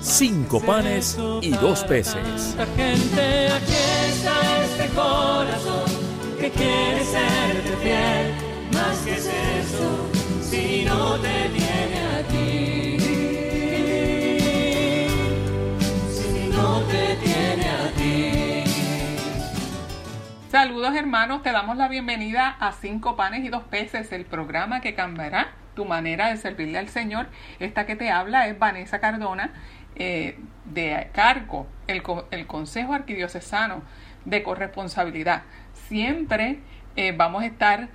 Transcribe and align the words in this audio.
cinco 0.00 0.60
panes 0.60 1.18
y 1.42 1.50
dos 1.50 1.84
peces. 1.84 2.56
Gente, 2.76 3.48
aquí 3.52 3.72
está 4.08 4.64
este 4.64 4.88
corazón 4.94 5.90
que 6.38 6.50
quiere 6.50 7.04
serte 7.04 7.76
fiel. 7.82 8.34
Más 8.72 8.98
que 8.98 9.14
es 9.14 9.26
eso, 9.26 10.08
si 10.42 10.84
no 10.84 11.14
te 11.16 11.48
tiene 11.48 12.00
a 12.14 12.22
ti. 12.28 12.98
Si 16.12 16.48
no 16.48 16.80
te 16.82 17.16
tiene 17.16 17.68
a 17.68 17.90
ti. 17.96 18.64
Saludos 20.50 20.94
hermanos, 20.94 21.42
te 21.42 21.52
damos 21.52 21.76
la 21.76 21.88
bienvenida 21.88 22.56
a 22.60 22.72
Cinco 22.72 23.16
Panes 23.16 23.44
y 23.44 23.48
Dos 23.48 23.64
Peces, 23.64 24.12
el 24.12 24.24
programa 24.24 24.80
que 24.80 24.94
cambiará 24.94 25.54
tu 25.74 25.84
manera 25.84 26.28
de 26.28 26.36
servirle 26.36 26.78
al 26.78 26.88
Señor. 26.88 27.28
Esta 27.60 27.86
que 27.86 27.96
te 27.96 28.10
habla 28.10 28.48
es 28.48 28.58
Vanessa 28.58 28.98
Cardona, 28.98 29.52
eh, 29.98 30.38
de 30.64 31.08
cargo, 31.12 31.66
el, 31.86 32.02
el 32.30 32.46
Consejo 32.46 32.94
Arquidiocesano 32.94 33.82
de 34.24 34.42
Corresponsabilidad. 34.42 35.42
Siempre 35.72 36.60
eh, 36.96 37.12
vamos 37.16 37.42
a 37.42 37.46
estar 37.46 37.88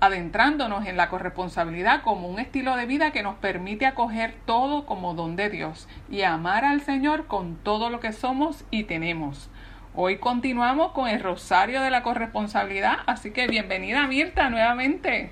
adentrándonos 0.00 0.86
en 0.86 0.96
la 0.96 1.10
corresponsabilidad 1.10 2.02
como 2.02 2.28
un 2.28 2.38
estilo 2.38 2.76
de 2.76 2.86
vida 2.86 3.10
que 3.10 3.22
nos 3.22 3.36
permite 3.36 3.84
acoger 3.84 4.34
todo 4.46 4.86
como 4.86 5.14
don 5.14 5.36
de 5.36 5.50
Dios 5.50 5.88
y 6.10 6.22
amar 6.22 6.64
al 6.64 6.80
Señor 6.80 7.26
con 7.26 7.56
todo 7.56 7.90
lo 7.90 8.00
que 8.00 8.12
somos 8.12 8.64
y 8.70 8.84
tenemos. 8.84 9.50
Hoy 9.94 10.16
continuamos 10.16 10.92
con 10.92 11.08
el 11.08 11.20
Rosario 11.20 11.82
de 11.82 11.90
la 11.90 12.02
Corresponsabilidad, 12.02 12.98
así 13.06 13.32
que 13.32 13.46
bienvenida 13.46 14.06
Mirta 14.06 14.48
nuevamente. 14.48 15.30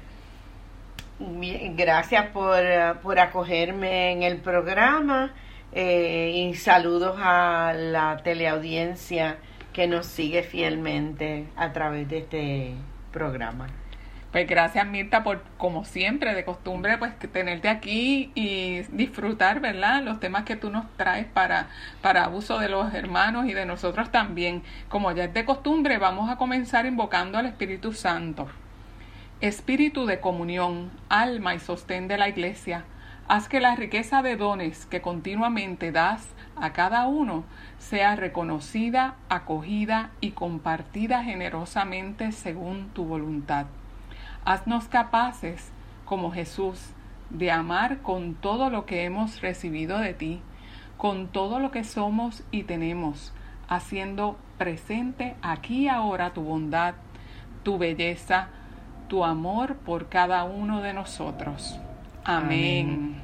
Gracias 1.19 2.27
por, 2.27 2.59
por 3.03 3.19
acogerme 3.19 4.13
en 4.13 4.23
el 4.23 4.37
programa 4.37 5.33
eh, 5.73 6.33
y 6.35 6.55
saludos 6.55 7.17
a 7.19 7.73
la 7.75 8.19
teleaudiencia 8.25 9.39
que 9.73 9.87
nos 9.87 10.07
sigue 10.07 10.43
fielmente 10.43 11.47
a 11.57 11.73
través 11.73 12.09
de 12.09 12.19
este 12.19 12.75
programa. 13.13 13.69
Pues 14.33 14.47
gracias 14.47 14.87
Mirta 14.87 15.23
por, 15.23 15.43
como 15.57 15.87
siempre, 15.87 16.35
de 16.35 16.45
costumbre, 16.45 16.99
pues 16.99 17.19
tenerte 17.33 17.69
aquí 17.71 18.31
y 18.35 18.83
disfrutar, 18.91 19.61
¿verdad? 19.61 20.03
Los 20.03 20.21
temas 20.21 20.45
que 20.45 20.55
tú 20.55 20.69
nos 20.69 20.85
traes 20.99 21.27
para, 21.27 21.69
para 22.03 22.29
uso 22.29 22.59
de 22.59 22.69
los 22.69 22.93
hermanos 22.93 23.47
y 23.47 23.55
de 23.55 23.65
nosotros 23.65 24.11
también. 24.11 24.63
Como 24.91 25.13
ya 25.13 25.25
es 25.25 25.33
de 25.33 25.47
costumbre, 25.47 25.97
vamos 25.97 26.29
a 26.31 26.37
comenzar 26.37 26.85
invocando 26.85 27.39
al 27.39 27.47
Espíritu 27.47 27.95
Santo. 27.95 28.49
Espíritu 29.41 30.05
de 30.05 30.21
comunión, 30.21 30.91
alma 31.09 31.55
y 31.55 31.59
sostén 31.61 32.07
de 32.07 32.19
la 32.19 32.29
Iglesia, 32.29 32.85
haz 33.29 33.47
que 33.47 33.61
la 33.61 33.77
riqueza 33.77 34.23
de 34.23 34.37
dones 34.37 34.87
que 34.87 35.03
continuamente 35.03 35.93
das 35.93 36.27
a 36.57 36.73
cada 36.73 37.07
uno 37.07 37.45
sea 37.79 38.17
reconocida, 38.17 39.17
acogida 39.29 40.11
y 40.23 40.31
compartida 40.31 41.23
generosamente 41.23 42.33
según 42.33 42.89
tu 42.89 43.05
voluntad. 43.05 43.67
Haznos 44.47 44.89
capaces, 44.89 45.71
como 46.07 46.33
Jesús, 46.33 46.81
de 47.29 47.51
amar 47.51 47.99
con 47.99 48.35
todo 48.35 48.71
lo 48.71 48.87
que 48.87 49.05
hemos 49.05 49.43
recibido 49.43 49.99
de 49.99 50.15
ti, 50.15 50.41
con 50.97 51.29
todo 51.29 51.61
lo 51.61 51.71
que 51.71 51.85
somos 51.85 52.43
y 52.51 52.63
tenemos, 52.63 53.35
haciendo 53.69 54.39
presente 54.57 55.37
aquí 55.43 55.83
y 55.83 55.89
ahora 55.89 56.33
tu 56.33 56.41
bondad, 56.41 56.95
tu 57.63 57.77
belleza, 57.77 58.49
tu 59.09 59.23
amor 59.23 59.77
por 59.77 60.09
cada 60.09 60.45
uno 60.45 60.81
de 60.81 60.95
nosotros. 60.95 61.79
Amén. 62.29 63.15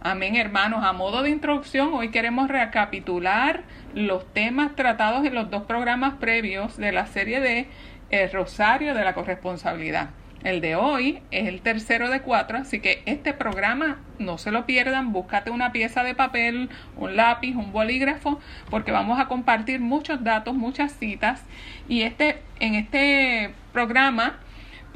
Amén, 0.00 0.36
hermanos. 0.36 0.84
A 0.84 0.92
modo 0.92 1.24
de 1.24 1.30
introducción, 1.30 1.92
hoy 1.94 2.10
queremos 2.12 2.46
recapitular 2.46 3.64
los 3.92 4.24
temas 4.32 4.76
tratados 4.76 5.26
en 5.26 5.34
los 5.34 5.50
dos 5.50 5.64
programas 5.64 6.14
previos 6.20 6.76
de 6.76 6.92
la 6.92 7.06
serie 7.06 7.40
de 7.40 7.66
El 8.10 8.30
Rosario 8.30 8.94
de 8.94 9.02
la 9.02 9.14
Corresponsabilidad. 9.14 10.10
El 10.44 10.60
de 10.60 10.76
hoy 10.76 11.18
es 11.32 11.48
el 11.48 11.60
tercero 11.60 12.08
de 12.08 12.20
cuatro, 12.20 12.58
así 12.58 12.78
que 12.78 13.02
este 13.06 13.32
programa 13.32 13.98
no 14.20 14.38
se 14.38 14.52
lo 14.52 14.64
pierdan, 14.64 15.12
búscate 15.12 15.50
una 15.50 15.72
pieza 15.72 16.04
de 16.04 16.14
papel, 16.14 16.70
un 16.96 17.16
lápiz, 17.16 17.56
un 17.56 17.72
bolígrafo, 17.72 18.38
porque 18.70 18.92
vamos 18.92 19.18
a 19.18 19.26
compartir 19.26 19.80
muchos 19.80 20.22
datos, 20.22 20.54
muchas 20.54 20.92
citas, 20.92 21.42
y 21.88 22.02
este, 22.02 22.42
en 22.60 22.76
este 22.76 23.54
programa 23.72 24.38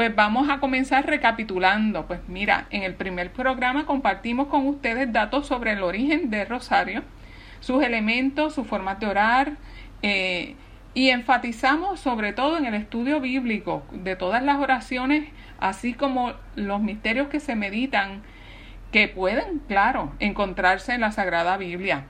pues 0.01 0.17
vamos 0.17 0.49
a 0.49 0.61
comenzar 0.61 1.05
recapitulando. 1.05 2.07
Pues 2.07 2.21
mira, 2.27 2.67
en 2.71 2.85
el 2.85 2.95
primer 2.95 3.35
programa 3.35 3.85
compartimos 3.85 4.47
con 4.47 4.67
ustedes 4.67 5.13
datos 5.13 5.47
sobre 5.47 5.73
el 5.73 5.83
origen 5.83 6.31
del 6.31 6.49
rosario, 6.49 7.03
sus 7.61 7.83
elementos, 7.83 8.55
sus 8.55 8.67
formas 8.67 8.99
de 8.99 9.07
orar, 9.07 9.53
eh, 10.01 10.55
y 10.95 11.11
enfatizamos 11.11 12.01
sobre 12.01 12.33
todo 12.33 12.57
en 12.57 12.65
el 12.65 12.73
estudio 12.73 13.21
bíblico 13.21 13.83
de 13.93 14.17
todas 14.17 14.43
las 14.43 14.57
oraciones, 14.57 15.29
así 15.59 15.93
como 15.93 16.33
los 16.55 16.81
misterios 16.81 17.29
que 17.29 17.39
se 17.39 17.55
meditan, 17.55 18.23
que 18.93 19.07
pueden, 19.07 19.59
claro, 19.69 20.15
encontrarse 20.19 20.95
en 20.95 21.03
la 21.03 21.13
Sagrada 21.13 21.59
Biblia. 21.59 22.05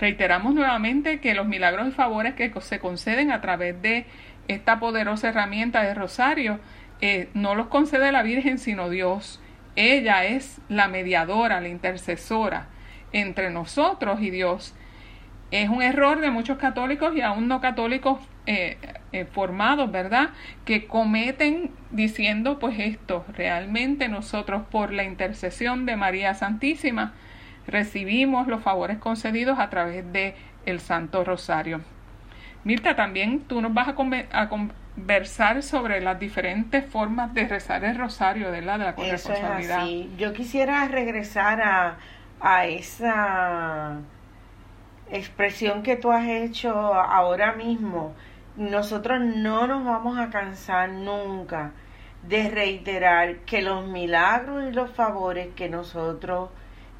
Reiteramos 0.00 0.54
nuevamente 0.54 1.20
que 1.20 1.34
los 1.34 1.46
milagros 1.46 1.88
y 1.88 1.90
favores 1.90 2.32
que 2.32 2.50
se 2.62 2.78
conceden 2.78 3.30
a 3.30 3.42
través 3.42 3.82
de 3.82 4.06
esta 4.48 4.80
poderosa 4.80 5.28
herramienta 5.28 5.82
de 5.82 5.92
rosario 5.92 6.58
eh, 7.00 7.28
no 7.34 7.54
los 7.54 7.68
concede 7.68 8.12
la 8.12 8.22
Virgen 8.22 8.58
sino 8.58 8.90
Dios. 8.90 9.40
Ella 9.76 10.24
es 10.24 10.60
la 10.68 10.88
mediadora, 10.88 11.60
la 11.60 11.68
intercesora 11.68 12.66
entre 13.12 13.50
nosotros 13.50 14.20
y 14.20 14.30
Dios. 14.30 14.74
Es 15.50 15.68
un 15.68 15.82
error 15.82 16.20
de 16.20 16.30
muchos 16.30 16.58
católicos 16.58 17.14
y 17.14 17.20
aún 17.22 17.48
no 17.48 17.60
católicos 17.60 18.18
eh, 18.46 18.76
eh, 19.12 19.24
formados, 19.24 19.90
¿verdad? 19.90 20.30
Que 20.64 20.86
cometen 20.86 21.70
diciendo 21.90 22.58
pues 22.58 22.78
esto, 22.78 23.24
realmente 23.34 24.08
nosotros 24.08 24.62
por 24.70 24.92
la 24.92 25.04
intercesión 25.04 25.86
de 25.86 25.96
María 25.96 26.34
Santísima 26.34 27.14
recibimos 27.66 28.46
los 28.46 28.62
favores 28.62 28.98
concedidos 28.98 29.58
a 29.58 29.70
través 29.70 30.10
de 30.12 30.34
el 30.66 30.80
Santo 30.80 31.24
Rosario. 31.24 31.80
Mirta, 32.64 32.96
también 32.96 33.40
tú 33.40 33.62
nos 33.62 33.72
vas 33.72 33.88
a, 33.88 33.94
a 34.32 34.48
conversar 34.98 35.62
sobre 35.62 36.00
las 36.00 36.18
diferentes 36.18 36.84
formas 36.84 37.32
de 37.32 37.46
rezar 37.46 37.84
el 37.84 37.96
rosario. 37.96 38.50
De 38.50 38.62
la 38.62 38.74
Eso 38.74 38.88
es 38.88 38.94
corresponsabilidad. 38.96 39.82
así. 39.82 40.10
Yo 40.18 40.32
quisiera 40.32 40.86
regresar 40.88 41.60
a, 41.60 41.98
a 42.40 42.66
esa 42.66 43.98
expresión 45.10 45.82
que 45.82 45.96
tú 45.96 46.10
has 46.10 46.26
hecho 46.26 46.72
ahora 46.94 47.52
mismo. 47.52 48.14
Nosotros 48.56 49.20
no 49.20 49.66
nos 49.68 49.84
vamos 49.84 50.18
a 50.18 50.30
cansar 50.30 50.90
nunca 50.90 51.72
de 52.24 52.50
reiterar 52.50 53.36
que 53.46 53.62
los 53.62 53.86
milagros 53.86 54.64
y 54.68 54.72
los 54.72 54.90
favores 54.90 55.48
que 55.54 55.68
nosotros 55.68 56.50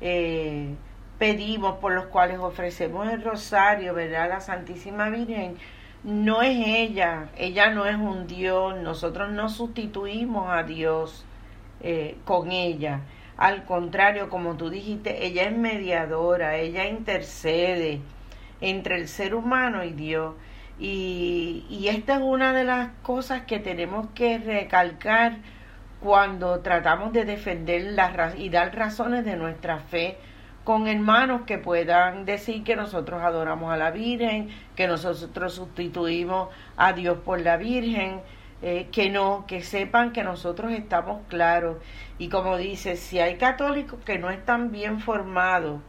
eh, 0.01 0.77
pedimos, 1.19 1.79
por 1.79 1.93
los 1.93 2.07
cuales 2.07 2.39
ofrecemos 2.39 3.09
el 3.09 3.23
rosario, 3.25 3.93
¿verdad? 3.93 4.29
La 4.29 4.41
Santísima 4.41 5.11
Virgen, 5.11 5.57
no 6.05 6.43
es 6.43 6.57
ella, 6.67 7.29
ella 7.37 7.71
no 7.71 7.87
es 7.87 7.97
un 7.97 8.27
Dios, 8.27 8.77
nosotros 8.81 9.31
no 9.31 9.49
sustituimos 9.49 10.51
a 10.51 10.63
Dios 10.63 11.25
eh, 11.81 12.17
con 12.25 12.53
ella. 12.53 13.01
Al 13.37 13.65
contrario, 13.65 14.29
como 14.31 14.57
tú 14.57 14.71
dijiste, 14.71 15.27
ella 15.27 15.45
es 15.45 15.57
mediadora, 15.57 16.57
ella 16.57 16.87
intercede 16.87 18.01
entre 18.61 18.97
el 18.97 19.09
ser 19.09 19.35
humano 19.35 19.85
y 19.85 19.93
Dios. 19.93 20.35
Y, 20.79 21.67
y 21.69 21.89
esta 21.89 22.17
es 22.17 22.23
una 22.23 22.53
de 22.53 22.65
las 22.65 22.91
cosas 23.03 23.43
que 23.43 23.59
tenemos 23.59 24.09
que 24.15 24.39
recalcar 24.39 25.39
cuando 26.01 26.61
tratamos 26.61 27.13
de 27.13 27.25
defender 27.25 27.93
la, 27.93 28.35
y 28.37 28.49
dar 28.51 28.75
razones 28.77 29.25
de 29.25 29.37
nuestra 29.37 29.79
fe 29.79 30.17
con 30.69 30.87
hermanos 30.87 31.47
que 31.47 31.57
puedan 31.57 32.27
decir 32.27 32.63
que 32.63 32.77
nosotros 32.77 33.23
adoramos 33.23 33.73
a 33.73 33.79
la 33.79 33.91
Virgen, 33.91 34.51
que 34.77 34.87
nosotros 34.87 35.55
sustituimos 35.55 36.51
a 36.77 36.93
Dios 36.93 37.17
por 37.25 37.41
la 37.41 37.57
Virgen, 37.57 38.21
eh, 38.61 38.89
que 38.93 39.09
no, 39.09 39.47
que 39.47 39.63
sepan 39.63 40.13
que 40.13 40.23
nosotros 40.23 40.73
estamos 40.73 41.23
claros. 41.29 41.79
Y 42.19 42.29
como 42.29 42.59
dice, 42.59 42.97
si 42.97 43.19
hay 43.19 43.39
católicos 43.39 43.99
que 44.05 44.19
no 44.19 44.29
están 44.29 44.71
bien 44.71 45.01
formados 45.01 45.81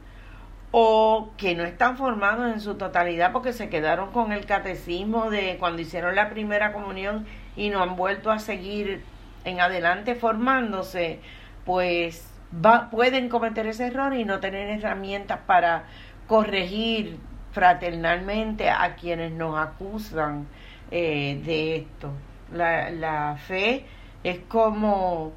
o 0.71 1.31
que 1.35 1.55
no 1.55 1.65
están 1.65 1.97
formados 1.97 2.49
en 2.49 2.61
su 2.61 2.75
totalidad 2.75 3.33
porque 3.33 3.51
se 3.51 3.67
quedaron 3.67 4.13
con 4.13 4.31
el 4.31 4.45
catecismo 4.45 5.29
de 5.29 5.57
cuando 5.59 5.81
hicieron 5.81 6.15
la 6.15 6.29
primera 6.29 6.71
comunión 6.71 7.25
y 7.57 7.69
no 7.69 7.83
han 7.83 7.97
vuelto 7.97 8.31
a 8.31 8.39
seguir 8.39 9.03
en 9.43 9.59
adelante 9.59 10.15
formándose, 10.15 11.19
pues 11.65 12.29
va, 12.53 12.89
pueden 12.89 13.29
cometer 13.29 13.67
ese 13.67 13.87
error 13.87 14.13
y 14.13 14.25
no 14.25 14.39
tener 14.39 14.69
herramientas 14.69 15.39
para 15.45 15.83
corregir 16.27 17.17
fraternalmente 17.51 18.69
a 18.69 18.95
quienes 18.95 19.31
nos 19.31 19.57
acusan 19.57 20.47
eh, 20.91 21.41
de 21.45 21.75
esto. 21.77 22.11
La, 22.53 22.89
la 22.89 23.37
fe 23.37 23.85
es 24.23 24.39
como 24.47 25.31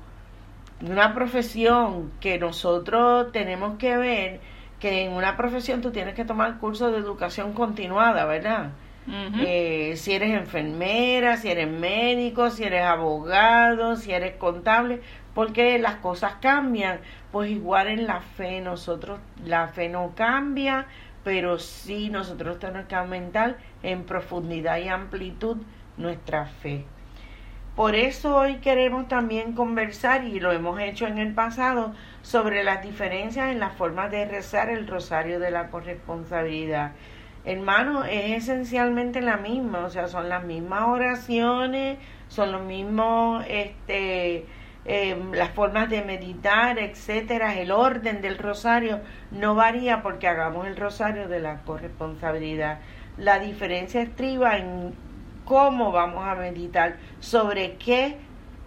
una 0.80 1.14
profesión 1.14 2.12
que 2.20 2.38
nosotros 2.38 3.32
tenemos 3.32 3.78
que 3.78 3.96
ver 3.96 4.40
que 4.80 5.04
en 5.04 5.12
una 5.12 5.36
profesión 5.36 5.80
tú 5.80 5.92
tienes 5.92 6.14
que 6.14 6.24
tomar 6.24 6.58
curso 6.58 6.90
de 6.90 6.98
educación 6.98 7.52
continuada, 7.52 8.24
¿verdad? 8.24 8.70
Eh, 9.10 9.94
si 9.96 10.12
eres 10.12 10.30
enfermera, 10.30 11.36
si 11.36 11.48
eres 11.50 11.68
médico, 11.68 12.50
si 12.50 12.64
eres 12.64 12.84
abogado, 12.84 13.96
si 13.96 14.12
eres 14.12 14.36
contable, 14.36 15.00
porque 15.34 15.78
las 15.78 15.96
cosas 15.96 16.34
cambian. 16.40 17.00
Pues 17.32 17.50
igual 17.50 17.88
en 17.88 18.06
la 18.06 18.20
fe, 18.20 18.60
nosotros, 18.60 19.18
la 19.44 19.68
fe 19.68 19.88
no 19.88 20.12
cambia, 20.14 20.86
pero 21.24 21.58
sí 21.58 22.10
nosotros 22.10 22.58
tenemos 22.58 22.86
que 22.86 22.94
aumentar 22.94 23.56
en 23.82 24.04
profundidad 24.04 24.78
y 24.78 24.88
amplitud 24.88 25.56
nuestra 25.96 26.46
fe. 26.46 26.84
Por 27.74 27.94
eso 27.94 28.36
hoy 28.36 28.56
queremos 28.56 29.08
también 29.08 29.54
conversar, 29.54 30.24
y 30.24 30.40
lo 30.40 30.52
hemos 30.52 30.78
hecho 30.78 31.06
en 31.06 31.16
el 31.16 31.32
pasado, 31.32 31.94
sobre 32.20 32.64
las 32.64 32.82
diferencias 32.82 33.50
en 33.50 33.60
la 33.60 33.70
forma 33.70 34.08
de 34.08 34.26
rezar 34.26 34.68
el 34.68 34.86
rosario 34.86 35.40
de 35.40 35.50
la 35.50 35.68
corresponsabilidad. 35.70 36.92
Hermano, 37.44 38.04
es 38.04 38.44
esencialmente 38.44 39.20
la 39.20 39.36
misma, 39.36 39.84
o 39.84 39.90
sea, 39.90 40.06
son 40.06 40.28
las 40.28 40.44
mismas 40.44 40.84
oraciones, 40.86 41.98
son 42.28 42.52
los 42.52 42.62
mismos, 42.62 43.44
este, 43.48 44.46
em, 44.84 45.32
las 45.32 45.50
formas 45.50 45.90
de 45.90 46.02
meditar, 46.02 46.78
etcétera, 46.78 47.58
el 47.58 47.72
orden 47.72 48.22
del 48.22 48.38
rosario 48.38 49.00
no 49.32 49.56
varía 49.56 50.02
porque 50.02 50.28
hagamos 50.28 50.68
el 50.68 50.76
rosario 50.76 51.26
de 51.28 51.40
la 51.40 51.62
corresponsabilidad. 51.62 52.78
La 53.18 53.40
diferencia 53.40 54.02
estriba 54.02 54.56
en 54.56 54.94
cómo 55.44 55.90
vamos 55.90 56.24
a 56.24 56.36
meditar, 56.36 56.96
sobre 57.18 57.74
qué 57.74 58.18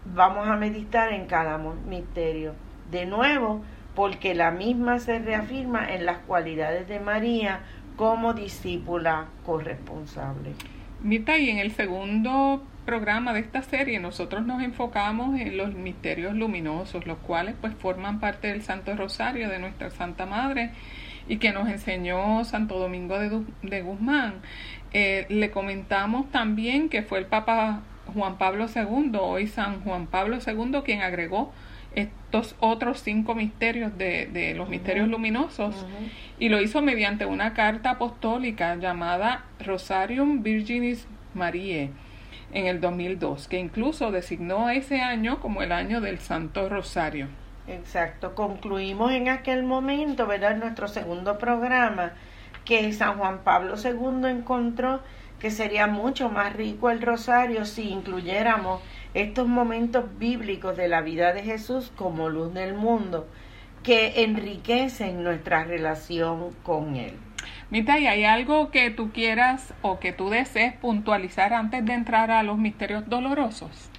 vamos 0.06 0.48
a 0.48 0.58
meditar 0.58 1.14
en 1.14 1.28
cada 1.28 1.58
misterio. 1.58 2.54
De 2.92 3.06
nuevo, 3.06 3.62
porque 3.96 4.36
la 4.36 4.52
misma 4.52 5.00
se 5.00 5.20
reafirma 5.20 5.92
en 5.92 6.06
las 6.06 6.18
cualidades 6.20 6.88
de 6.88 7.00
María 7.00 7.62
como 7.96 8.34
discípula 8.34 9.28
corresponsable. 9.46 10.52
Mita, 11.02 11.38
y 11.38 11.50
en 11.50 11.60
el 11.60 11.72
segundo 11.72 12.64
programa 12.86 13.34
de 13.34 13.40
esta 13.40 13.64
serie 13.64 14.00
nosotros 14.00 14.46
nos 14.46 14.62
enfocamos 14.62 15.40
en 15.40 15.58
los 15.58 15.74
misterios 15.74 16.36
luminosos, 16.36 17.06
los 17.08 17.18
cuales 17.18 17.56
pues 17.60 17.74
forman 17.74 18.20
parte 18.20 18.48
del 18.48 18.62
Santo 18.62 18.96
Rosario 18.96 19.50
de 19.50 19.60
nuestra 19.60 19.90
Santa 19.90 20.26
Madre 20.26 20.72
y 21.28 21.38
que 21.38 21.52
nos 21.52 21.68
enseñó 21.68 22.44
Santo 22.46 22.78
Domingo 22.78 23.18
de, 23.18 23.42
de 23.64 23.82
Guzmán. 23.82 24.36
Eh, 24.94 25.26
le 25.30 25.52
comentamos 25.52 26.30
también 26.32 26.90
que 26.90 27.02
fue 27.02 27.20
el 27.20 27.26
Papa 27.26 27.82
Juan 28.14 28.38
Pablo 28.38 28.68
II, 28.74 29.18
hoy 29.20 29.48
San 29.48 29.82
Juan 29.82 30.08
Pablo 30.08 30.38
II, 30.46 30.82
quien 30.86 31.02
agregó 31.02 31.52
estos 31.96 32.56
otros 32.60 33.00
cinco 33.00 33.34
misterios 33.34 33.98
de, 33.98 34.54
los 34.56 34.70
misterios 34.70 35.08
luminosos 35.08 35.86
y 36.38 36.50
lo 36.50 36.62
hizo 36.62 36.82
mediante 36.82 37.26
una 37.26 37.54
carta 37.54 37.92
apostólica 37.92 38.76
llamada 38.76 39.46
Rosarium 39.66 40.44
Virginis 40.44 41.08
Mariae 41.34 41.92
en 42.52 42.68
el 42.68 42.80
2002, 42.80 43.48
que 43.48 43.60
incluso 43.60 44.12
designó 44.12 44.70
ese 44.70 45.02
año 45.02 45.40
como 45.40 45.62
el 45.62 45.72
año 45.72 46.02
del 46.02 46.20
Santo 46.20 46.70
Rosario. 46.70 47.28
Exacto, 47.68 48.36
concluimos 48.36 49.12
en 49.12 49.30
aquel 49.30 49.64
momento, 49.64 50.28
¿verdad? 50.28 50.56
Nuestro 50.56 50.88
segundo 50.88 51.38
programa, 51.38 52.14
que 52.64 52.92
San 52.94 53.18
Juan 53.18 53.40
Pablo 53.44 53.76
II 53.82 54.30
encontró 54.30 55.02
que 55.40 55.52
sería 55.52 55.88
mucho 55.88 56.30
más 56.30 56.54
rico 56.54 56.90
el 56.90 57.02
rosario 57.02 57.66
si 57.66 57.90
incluyéramos 57.90 58.82
estos 59.16 59.48
momentos 59.48 60.04
bíblicos 60.20 60.78
de 60.78 60.90
la 60.90 61.02
vida 61.02 61.34
de 61.34 61.42
Jesús 61.42 61.92
como 61.96 62.30
luz 62.30 62.54
del 62.54 62.74
mundo 62.76 63.28
que 63.82 64.24
enriquecen 64.24 65.24
nuestra 65.24 65.64
relación 65.64 66.54
con 66.64 66.96
Él. 66.98 67.14
Mita, 67.70 67.98
¿y 67.98 68.08
hay 68.08 68.26
algo 68.26 68.72
que 68.72 68.90
tú 68.92 69.12
quieras 69.12 69.74
o 69.82 70.00
que 70.00 70.12
tú 70.12 70.30
desees 70.30 70.74
puntualizar 70.74 71.54
antes 71.54 71.86
de 71.86 71.94
entrar 71.94 72.30
a 72.30 72.44
los 72.44 72.58
misterios 72.58 73.08
dolorosos? 73.08 73.90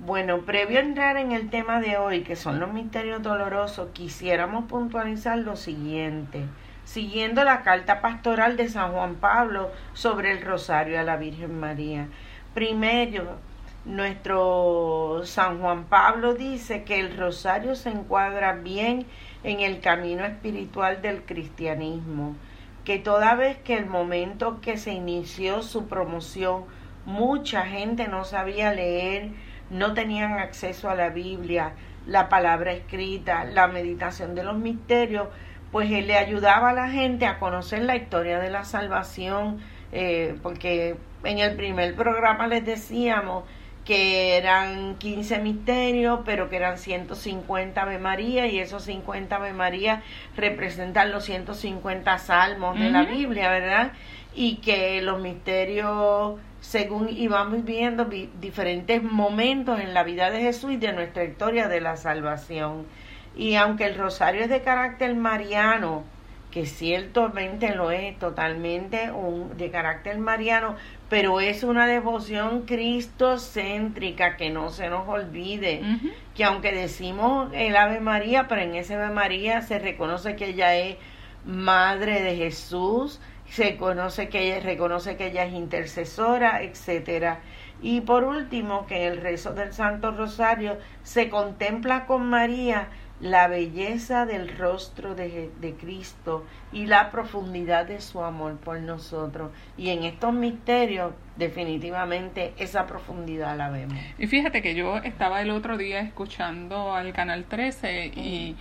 Bueno, 0.00 0.40
previo 0.40 0.78
a 0.78 0.82
entrar 0.82 1.16
en 1.16 1.32
el 1.32 1.50
tema 1.50 1.80
de 1.80 1.98
hoy, 1.98 2.22
que 2.22 2.34
son 2.34 2.58
los 2.58 2.72
misterios 2.72 3.22
dolorosos, 3.22 3.90
quisiéramos 3.92 4.64
puntualizar 4.64 5.38
lo 5.38 5.56
siguiente. 5.56 6.44
Siguiendo 6.84 7.44
la 7.44 7.62
carta 7.62 8.00
pastoral 8.00 8.56
de 8.56 8.68
San 8.68 8.92
Juan 8.92 9.16
Pablo 9.16 9.70
sobre 9.92 10.32
el 10.32 10.42
rosario 10.42 10.98
a 10.98 11.02
la 11.04 11.16
Virgen 11.16 11.60
María. 11.60 12.08
Primero, 12.54 13.38
nuestro 13.84 15.22
San 15.24 15.60
Juan 15.60 15.84
Pablo 15.84 16.34
dice 16.34 16.84
que 16.84 17.00
el 17.00 17.16
rosario 17.16 17.74
se 17.74 17.90
encuadra 17.90 18.52
bien 18.52 19.06
en 19.42 19.60
el 19.60 19.80
camino 19.80 20.24
espiritual 20.24 21.00
del 21.00 21.22
cristianismo, 21.22 22.36
que 22.84 22.98
toda 22.98 23.34
vez 23.34 23.56
que 23.58 23.76
el 23.76 23.86
momento 23.86 24.60
que 24.60 24.76
se 24.76 24.92
inició 24.92 25.62
su 25.62 25.86
promoción, 25.86 26.64
mucha 27.06 27.64
gente 27.64 28.08
no 28.08 28.24
sabía 28.24 28.72
leer, 28.72 29.30
no 29.70 29.94
tenían 29.94 30.34
acceso 30.34 30.90
a 30.90 30.94
la 30.94 31.08
Biblia, 31.08 31.72
la 32.06 32.28
palabra 32.28 32.72
escrita, 32.72 33.44
la 33.44 33.66
meditación 33.66 34.34
de 34.34 34.44
los 34.44 34.56
misterios, 34.56 35.28
pues 35.72 35.90
él 35.90 36.08
le 36.08 36.18
ayudaba 36.18 36.70
a 36.70 36.74
la 36.74 36.90
gente 36.90 37.26
a 37.26 37.38
conocer 37.38 37.82
la 37.82 37.96
historia 37.96 38.40
de 38.40 38.50
la 38.50 38.64
salvación, 38.64 39.60
eh, 39.92 40.36
porque 40.42 40.96
en 41.24 41.38
el 41.38 41.56
primer 41.56 41.94
programa 41.94 42.46
les 42.46 42.64
decíamos 42.64 43.44
que 43.90 44.36
eran 44.36 44.94
15 44.98 45.40
misterios, 45.40 46.20
pero 46.24 46.48
que 46.48 46.54
eran 46.54 46.78
150 46.78 47.82
Ave 47.82 47.98
María, 47.98 48.46
y 48.46 48.60
esos 48.60 48.84
50 48.84 49.34
Ave 49.34 49.52
María 49.52 50.04
representan 50.36 51.10
los 51.10 51.24
150 51.24 52.16
salmos 52.18 52.78
de 52.78 52.88
la 52.88 53.02
Biblia, 53.02 53.50
¿verdad? 53.50 53.90
Y 54.32 54.58
que 54.58 55.02
los 55.02 55.20
misterios, 55.20 56.38
según 56.60 57.08
íbamos 57.08 57.64
viendo 57.64 58.04
diferentes 58.04 59.02
momentos 59.02 59.80
en 59.80 59.92
la 59.92 60.04
vida 60.04 60.30
de 60.30 60.40
Jesús 60.40 60.70
y 60.70 60.76
de 60.76 60.92
nuestra 60.92 61.24
historia 61.24 61.66
de 61.66 61.80
la 61.80 61.96
salvación. 61.96 62.86
Y 63.34 63.56
aunque 63.56 63.86
el 63.86 63.96
rosario 63.96 64.42
es 64.42 64.50
de 64.50 64.62
carácter 64.62 65.16
mariano, 65.16 66.04
que 66.52 66.66
ciertamente 66.66 67.74
lo 67.74 67.90
es 67.90 68.16
totalmente 68.18 69.10
un, 69.10 69.56
de 69.56 69.70
carácter 69.70 70.18
mariano, 70.18 70.76
pero 71.10 71.40
es 71.40 71.64
una 71.64 71.88
devoción 71.88 72.62
cristocéntrica 72.62 74.36
que 74.36 74.48
no 74.48 74.70
se 74.70 74.88
nos 74.88 75.08
olvide, 75.08 75.82
que 76.36 76.44
aunque 76.44 76.72
decimos 76.72 77.50
el 77.52 77.76
Ave 77.76 77.98
María, 77.98 78.46
pero 78.46 78.62
en 78.62 78.76
ese 78.76 78.94
Ave 78.94 79.12
María 79.12 79.60
se 79.62 79.80
reconoce 79.80 80.36
que 80.36 80.50
ella 80.50 80.76
es 80.76 80.96
madre 81.44 82.22
de 82.22 82.36
Jesús, 82.36 83.20
se 83.48 83.76
conoce 83.76 84.28
que 84.28 84.40
ella 84.40 84.60
reconoce 84.60 85.16
que 85.16 85.26
ella 85.26 85.44
es 85.44 85.52
intercesora, 85.52 86.62
etcétera. 86.62 87.40
Y 87.82 88.02
por 88.02 88.22
último, 88.22 88.86
que 88.86 89.04
en 89.04 89.12
el 89.14 89.20
rezo 89.20 89.52
del 89.52 89.72
Santo 89.72 90.12
Rosario 90.12 90.78
se 91.02 91.28
contempla 91.28 92.06
con 92.06 92.30
María 92.30 92.88
la 93.20 93.48
belleza 93.48 94.24
del 94.24 94.56
rostro 94.56 95.14
de, 95.14 95.50
de, 95.60 95.74
Cristo 95.74 96.46
y 96.72 96.86
la 96.86 97.10
profundidad 97.10 97.86
de 97.86 98.00
su 98.00 98.22
amor 98.22 98.56
por 98.56 98.80
nosotros. 98.80 99.50
Y 99.76 99.90
en 99.90 100.04
estos 100.04 100.32
misterios 100.32 101.12
definitivamente 101.36 102.54
esa 102.58 102.86
profundidad 102.86 103.56
la 103.56 103.70
vemos. 103.70 103.98
Y 104.18 104.26
fíjate 104.26 104.62
que 104.62 104.74
yo 104.74 104.96
estaba 104.98 105.42
el 105.42 105.50
otro 105.50 105.76
día 105.76 106.00
escuchando 106.00 106.94
al 106.94 107.12
Canal 107.12 107.44
13 107.44 108.06
y 108.06 108.56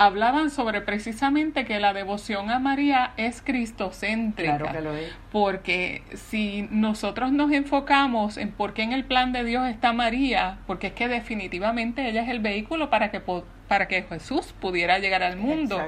hablaban 0.00 0.48
sobre 0.48 0.80
precisamente 0.80 1.66
que 1.66 1.78
la 1.78 1.92
devoción 1.92 2.50
a 2.50 2.58
María 2.58 3.12
es 3.18 3.42
cristocéntrica. 3.42 4.56
Claro 4.56 4.72
que 4.72 4.80
lo 4.80 4.96
es. 4.96 5.12
Porque 5.30 6.02
si 6.14 6.66
nosotros 6.70 7.32
nos 7.32 7.52
enfocamos 7.52 8.38
en 8.38 8.50
por 8.50 8.72
qué 8.72 8.80
en 8.82 8.92
el 8.92 9.04
plan 9.04 9.32
de 9.32 9.44
Dios 9.44 9.68
está 9.68 9.92
María, 9.92 10.56
porque 10.66 10.86
es 10.86 10.92
que 10.94 11.06
definitivamente 11.06 12.08
ella 12.08 12.22
es 12.22 12.30
el 12.30 12.40
vehículo 12.40 12.88
para 12.88 13.10
que 13.10 13.20
para 13.68 13.88
que 13.88 14.02
Jesús 14.04 14.54
pudiera 14.58 14.98
llegar 14.98 15.22
al 15.22 15.36
mundo 15.36 15.78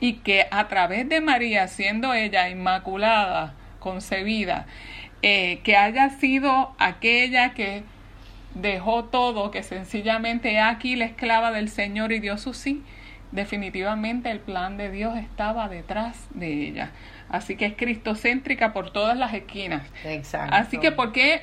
y 0.00 0.14
que 0.14 0.46
a 0.50 0.66
través 0.68 1.06
de 1.10 1.20
María, 1.20 1.68
siendo 1.68 2.14
ella 2.14 2.48
inmaculada, 2.48 3.52
concebida, 3.78 4.64
eh, 5.20 5.60
que 5.64 5.76
haya 5.76 6.08
sido 6.08 6.74
aquella 6.78 7.52
que 7.52 7.82
dejó 8.54 9.04
todo, 9.04 9.50
que 9.50 9.62
sencillamente 9.62 10.58
aquí 10.58 10.96
la 10.96 11.04
esclava 11.04 11.52
del 11.52 11.68
Señor 11.68 12.10
y 12.10 12.20
dio 12.20 12.38
su 12.38 12.54
sí, 12.54 12.82
definitivamente 13.32 14.30
el 14.30 14.40
plan 14.40 14.76
de 14.76 14.90
Dios 14.90 15.16
estaba 15.16 15.68
detrás 15.68 16.28
de 16.34 16.68
ella. 16.68 16.90
Así 17.28 17.56
que 17.56 17.66
es 17.66 17.76
cristocéntrica 17.76 18.72
por 18.72 18.90
todas 18.90 19.16
las 19.16 19.34
esquinas. 19.34 19.86
Exacto. 20.04 20.54
Así 20.54 20.78
que, 20.78 20.92
¿por 20.92 21.12
qué, 21.12 21.42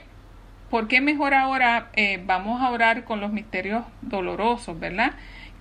por 0.70 0.88
qué 0.88 1.01
mejor 1.01 1.34
ahora 1.34 1.89
eh, 1.94 2.22
vamos 2.25 2.62
a 2.62 2.70
orar 2.70 3.06
con 3.06 3.22
los 3.22 3.32
misterios 3.32 3.86
dolorosos, 4.01 4.79
verdad? 4.79 5.13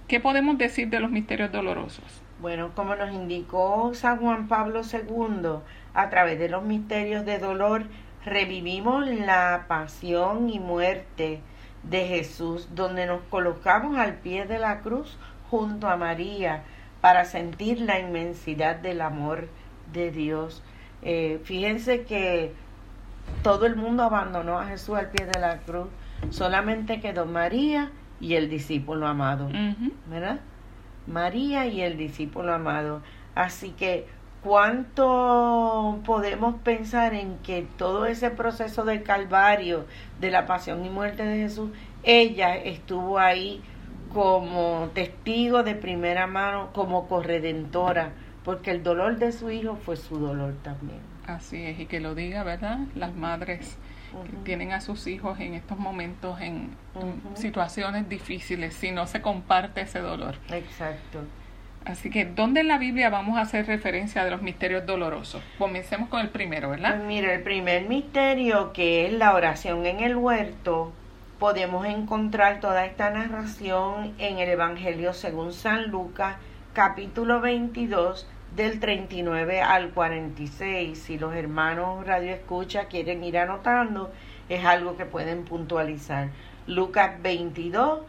¿Qué 0.08 0.20
podemos 0.20 0.58
decir 0.58 0.88
de 0.88 1.00
los 1.00 1.10
misterios 1.10 1.52
dolorosos? 1.52 2.22
Bueno, 2.40 2.72
como 2.74 2.94
nos 2.96 3.12
indicó 3.14 3.92
San 3.94 4.18
Juan 4.18 4.46
Pablo 4.46 4.82
II, 4.82 5.60
a 5.94 6.10
través 6.10 6.38
de 6.38 6.48
los 6.48 6.62
misterios 6.62 7.24
de 7.24 7.38
dolor, 7.38 7.84
revivimos 8.24 9.06
la 9.06 9.64
pasión 9.68 10.50
y 10.50 10.58
muerte 10.58 11.40
de 11.82 12.06
Jesús, 12.06 12.68
donde 12.74 13.06
nos 13.06 13.22
colocamos 13.30 13.96
al 13.96 14.14
pie 14.14 14.46
de 14.46 14.58
la 14.58 14.80
cruz 14.80 15.16
junto 15.58 15.88
a 15.88 15.96
María 15.96 16.62
para 17.00 17.24
sentir 17.24 17.80
la 17.80 17.98
inmensidad 17.98 18.76
del 18.76 19.00
amor 19.00 19.48
de 19.92 20.10
Dios. 20.10 20.62
Eh, 21.02 21.40
fíjense 21.44 22.04
que 22.04 22.52
todo 23.42 23.66
el 23.66 23.76
mundo 23.76 24.02
abandonó 24.02 24.58
a 24.58 24.66
Jesús 24.66 24.96
al 24.96 25.10
pie 25.10 25.26
de 25.26 25.40
la 25.40 25.58
cruz, 25.58 25.88
solamente 26.30 27.00
quedó 27.00 27.26
María 27.26 27.90
y 28.20 28.34
el 28.34 28.48
discípulo 28.48 29.06
amado, 29.06 29.48
¿verdad? 30.06 30.40
María 31.06 31.66
y 31.66 31.82
el 31.82 31.96
discípulo 31.96 32.54
amado. 32.54 33.02
Así 33.34 33.70
que, 33.70 34.06
¿cuánto 34.42 36.00
podemos 36.04 36.56
pensar 36.62 37.14
en 37.14 37.38
que 37.38 37.66
todo 37.76 38.06
ese 38.06 38.30
proceso 38.30 38.84
del 38.84 39.02
Calvario, 39.02 39.86
de 40.20 40.30
la 40.30 40.46
pasión 40.46 40.84
y 40.84 40.90
muerte 40.90 41.24
de 41.24 41.38
Jesús, 41.38 41.70
ella 42.02 42.56
estuvo 42.56 43.18
ahí 43.18 43.62
como 44.16 44.88
testigo 44.94 45.62
de 45.62 45.74
primera 45.74 46.26
mano, 46.26 46.70
como 46.72 47.06
corredentora, 47.06 48.12
porque 48.44 48.70
el 48.70 48.82
dolor 48.82 49.18
de 49.18 49.30
su 49.30 49.50
hijo 49.50 49.76
fue 49.76 49.98
su 49.98 50.18
dolor 50.18 50.54
también. 50.62 51.00
Así 51.26 51.62
es, 51.62 51.78
y 51.78 51.84
que 51.84 52.00
lo 52.00 52.14
diga, 52.14 52.42
¿verdad? 52.42 52.78
Las 52.94 53.14
madres 53.14 53.76
que 54.30 54.36
tienen 54.38 54.72
a 54.72 54.80
sus 54.80 55.06
hijos 55.06 55.38
en 55.38 55.52
estos 55.52 55.78
momentos 55.78 56.40
en, 56.40 56.70
situaciones 57.34 58.08
difíciles, 58.08 58.72
si 58.72 58.90
no 58.90 59.06
se 59.06 59.20
comparte 59.20 59.82
ese 59.82 59.98
dolor. 59.98 60.36
Exacto. 60.50 61.20
Así 61.84 62.08
que, 62.08 62.24
¿dónde 62.24 62.60
en 62.60 62.68
la 62.68 62.78
Biblia 62.78 63.10
vamos 63.10 63.36
a 63.36 63.42
hacer 63.42 63.66
referencia 63.66 64.24
de 64.24 64.30
los 64.30 64.40
misterios 64.40 64.86
dolorosos? 64.86 65.42
Comencemos 65.58 66.08
con 66.08 66.22
el 66.22 66.30
primero, 66.30 66.70
¿verdad? 66.70 66.96
Pues 66.96 67.06
mira, 67.06 67.34
el 67.34 67.42
primer 67.42 67.86
misterio, 67.86 68.72
que 68.72 69.04
es 69.04 69.12
la 69.12 69.34
oración 69.34 69.84
en 69.84 70.00
el 70.00 70.16
huerto, 70.16 70.94
podemos 71.38 71.86
encontrar 71.86 72.60
toda 72.60 72.86
esta 72.86 73.10
narración 73.10 74.14
en 74.18 74.38
el 74.38 74.48
Evangelio 74.48 75.12
según 75.12 75.52
San 75.52 75.90
Lucas, 75.90 76.36
capítulo 76.72 77.40
22, 77.40 78.26
del 78.54 78.80
39 78.80 79.60
al 79.60 79.90
46. 79.90 80.98
Si 80.98 81.18
los 81.18 81.34
hermanos 81.34 82.06
Radio 82.06 82.32
Escucha 82.32 82.86
quieren 82.86 83.22
ir 83.22 83.38
anotando, 83.38 84.10
es 84.48 84.64
algo 84.64 84.96
que 84.96 85.04
pueden 85.04 85.44
puntualizar. 85.44 86.30
Lucas 86.66 87.20
22, 87.22 88.00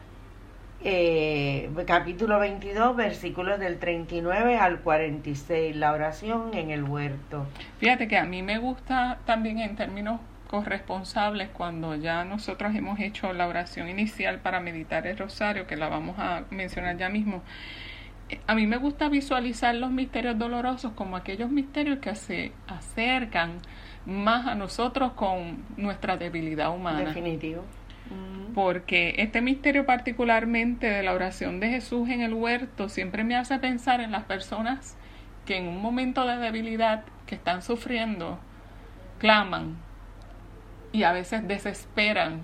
eh, 0.84 1.70
capítulo 1.86 2.40
22, 2.40 2.96
versículos 2.96 3.60
del 3.60 3.78
39 3.78 4.58
al 4.58 4.80
46, 4.80 5.76
la 5.76 5.92
oración 5.92 6.54
en 6.54 6.72
el 6.72 6.84
huerto. 6.84 7.46
Fíjate 7.80 8.08
que 8.08 8.18
a 8.18 8.24
mí 8.24 8.42
me 8.42 8.58
gusta 8.58 9.20
también 9.26 9.60
en 9.60 9.76
términos 9.76 10.22
corresponsables 10.48 11.50
cuando 11.50 11.96
ya 11.96 12.24
nosotros 12.24 12.76
hemos 12.76 13.00
hecho 13.00 13.34
la 13.34 13.48
oración 13.48 13.90
inicial 13.90 14.40
para 14.40 14.60
meditar 14.60 15.06
el 15.08 15.18
rosario, 15.18 15.68
que 15.68 15.76
la 15.76 15.90
vamos 15.90 16.18
a 16.20 16.44
mencionar 16.50 16.98
ya 16.98 17.10
mismo 17.10 17.44
a 18.46 18.56
mí 18.56 18.68
me 18.68 18.78
gusta 18.78 19.10
visualizar 19.10 19.74
los 19.76 19.92
misterios 19.92 20.38
dolorosos 20.38 20.92
como 20.94 21.16
aquellos 21.16 21.50
misterios 21.50 22.00
que 22.00 22.16
se 22.16 22.52
acercan 22.68 23.60
más 24.06 24.48
a 24.48 24.56
nosotros 24.56 25.14
con 25.14 25.64
nuestra 25.78 26.18
debilidad 26.18 26.74
humana. 26.74 27.00
Definitivo. 27.00 27.64
Porque 28.56 29.16
este 29.18 29.42
misterio 29.42 29.86
particularmente 29.86 30.90
de 30.90 31.04
la 31.04 31.14
oración 31.14 31.60
de 31.60 31.70
Jesús 31.70 32.10
en 32.10 32.22
el 32.22 32.34
huerto 32.34 32.90
siempre 32.90 33.24
me 33.24 33.36
hace 33.36 33.60
pensar 33.60 34.00
en 34.02 34.12
las 34.12 34.24
personas 34.24 34.98
que 35.46 35.58
en 35.58 35.68
un 35.68 35.82
momento 35.82 36.26
de 36.26 36.38
debilidad 36.38 37.04
que 37.26 37.36
están 37.36 37.62
sufriendo, 37.62 38.40
claman 39.20 39.78
y 40.98 41.04
a 41.04 41.12
veces 41.12 41.48
desesperan 41.48 42.44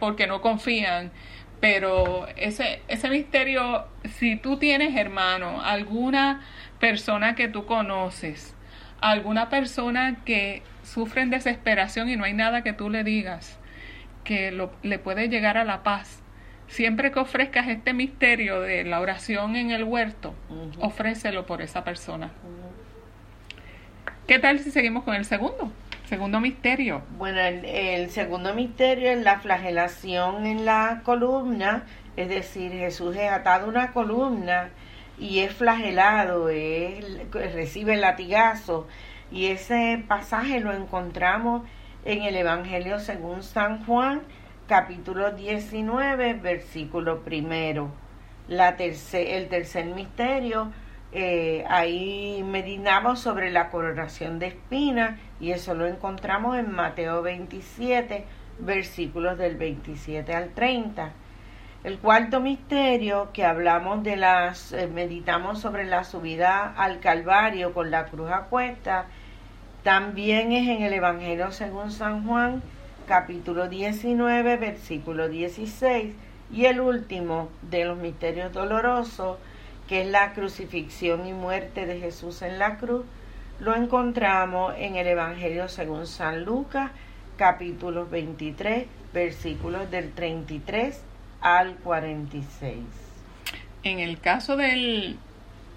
porque 0.00 0.26
no 0.26 0.42
confían 0.42 1.10
pero 1.60 2.26
ese, 2.36 2.80
ese 2.88 3.10
misterio, 3.10 3.86
si 4.14 4.36
tú 4.36 4.56
tienes 4.56 4.96
hermano, 4.96 5.60
alguna 5.62 6.40
persona 6.78 7.34
que 7.34 7.48
tú 7.48 7.66
conoces, 7.66 8.54
alguna 9.02 9.50
persona 9.50 10.16
que 10.24 10.62
sufre 10.82 11.20
en 11.20 11.30
desesperación 11.30 12.08
y 12.08 12.16
no 12.16 12.24
hay 12.24 12.32
nada 12.32 12.62
que 12.62 12.72
tú 12.72 12.88
le 12.88 13.04
digas 13.04 13.58
que 14.24 14.50
lo, 14.52 14.72
le 14.82 14.98
puede 14.98 15.28
llegar 15.28 15.58
a 15.58 15.64
la 15.64 15.82
paz. 15.82 16.22
Siempre 16.66 17.10
que 17.12 17.18
ofrezcas 17.18 17.68
este 17.68 17.92
misterio 17.92 18.60
de 18.60 18.84
la 18.84 19.00
oración 19.00 19.56
en 19.56 19.70
el 19.70 19.84
huerto, 19.84 20.34
ofrécelo 20.78 21.44
por 21.44 21.60
esa 21.62 21.84
persona. 21.84 22.30
¿Qué 24.26 24.38
tal 24.38 24.60
si 24.60 24.70
seguimos 24.70 25.02
con 25.04 25.14
el 25.14 25.24
segundo? 25.24 25.72
Segundo 26.10 26.40
misterio. 26.40 27.02
Bueno, 27.18 27.38
el, 27.38 28.10
segundo 28.10 28.52
misterio 28.52 29.12
es 29.12 29.22
la 29.22 29.38
flagelación 29.38 30.44
en 30.44 30.64
la 30.64 31.02
columna, 31.04 31.84
es 32.16 32.28
decir, 32.28 32.72
Jesús 32.72 33.14
es 33.14 33.30
atado 33.30 33.66
a 33.66 33.68
una 33.68 33.92
columna 33.92 34.70
y 35.20 35.38
es 35.38 35.54
flagelado, 35.54 36.48
recibe 37.32 37.94
el 37.94 38.00
latigazo. 38.00 38.88
Y 39.30 39.46
ese 39.46 40.02
pasaje 40.08 40.58
lo 40.58 40.72
encontramos 40.72 41.62
en 42.04 42.24
el 42.24 42.34
Evangelio 42.34 42.98
según 42.98 43.44
San 43.44 43.84
Juan, 43.86 44.22
capítulo 44.66 45.30
19, 45.30 46.34
versículo 46.34 47.20
primero. 47.20 47.92
La 48.48 48.70
el 48.70 49.48
tercer 49.48 49.86
misterio 49.86 50.72
eh, 51.12 51.64
ahí 51.68 52.44
meditamos 52.44 53.18
sobre 53.18 53.50
la 53.50 53.68
coronación 53.70 54.38
de 54.38 54.48
espinas 54.48 55.18
y 55.40 55.52
eso 55.52 55.74
lo 55.74 55.86
encontramos 55.86 56.56
en 56.58 56.70
Mateo 56.70 57.22
27, 57.22 58.24
versículos 58.58 59.38
del 59.38 59.56
27 59.56 60.34
al 60.34 60.50
30. 60.50 61.12
El 61.82 61.98
cuarto 61.98 62.40
misterio 62.40 63.30
que 63.32 63.44
hablamos 63.44 64.02
de 64.02 64.16
las, 64.16 64.72
eh, 64.72 64.86
meditamos 64.86 65.60
sobre 65.60 65.86
la 65.86 66.04
subida 66.04 66.74
al 66.76 67.00
Calvario 67.00 67.72
con 67.72 67.90
la 67.90 68.04
cruz 68.04 68.30
a 68.30 68.48
también 69.82 70.52
es 70.52 70.68
en 70.68 70.82
el 70.82 70.92
Evangelio 70.92 71.52
según 71.52 71.90
San 71.90 72.26
Juan, 72.26 72.62
capítulo 73.08 73.66
19, 73.66 74.58
versículo 74.58 75.30
16, 75.30 76.14
y 76.52 76.66
el 76.66 76.82
último 76.82 77.48
de 77.62 77.86
los 77.86 77.96
misterios 77.96 78.52
dolorosos, 78.52 79.38
que 79.88 80.02
es 80.02 80.08
la 80.08 80.34
crucifixión 80.34 81.26
y 81.26 81.32
muerte 81.32 81.86
de 81.86 81.98
Jesús 81.98 82.42
en 82.42 82.58
la 82.58 82.76
cruz, 82.76 83.06
lo 83.60 83.76
encontramos 83.76 84.74
en 84.78 84.96
el 84.96 85.06
Evangelio 85.06 85.68
según 85.68 86.06
San 86.06 86.44
Lucas, 86.44 86.90
capítulo 87.36 88.06
23, 88.06 88.86
versículos 89.12 89.90
del 89.90 90.12
33 90.12 91.02
al 91.42 91.74
46. 91.76 92.78
En 93.82 93.98
el 93.98 94.18
caso 94.18 94.56
del, 94.56 95.18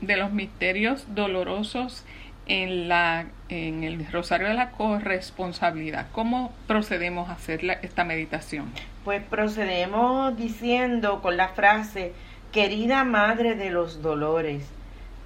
de 0.02 0.18
los 0.18 0.32
misterios 0.32 1.06
dolorosos 1.13 2.06
en, 2.46 2.88
la, 2.88 3.25
en 3.50 3.84
el 3.84 4.10
Rosario 4.12 4.48
de 4.48 4.54
la 4.54 4.72
Corresponsabilidad, 4.72 6.08
¿cómo 6.13 6.54
procedemos 6.68 7.30
a 7.30 7.34
hacer 7.34 7.66
esta 7.82 8.06
meditación? 8.06 8.72
Pues 9.04 9.22
procedemos 9.24 10.38
diciendo 10.38 11.22
con 11.22 11.36
la 11.36 11.50
frase, 11.50 12.13
querida 12.54 13.04
Madre 13.04 13.56
de 13.56 13.72
los 13.72 14.02
Dolores. 14.02 14.70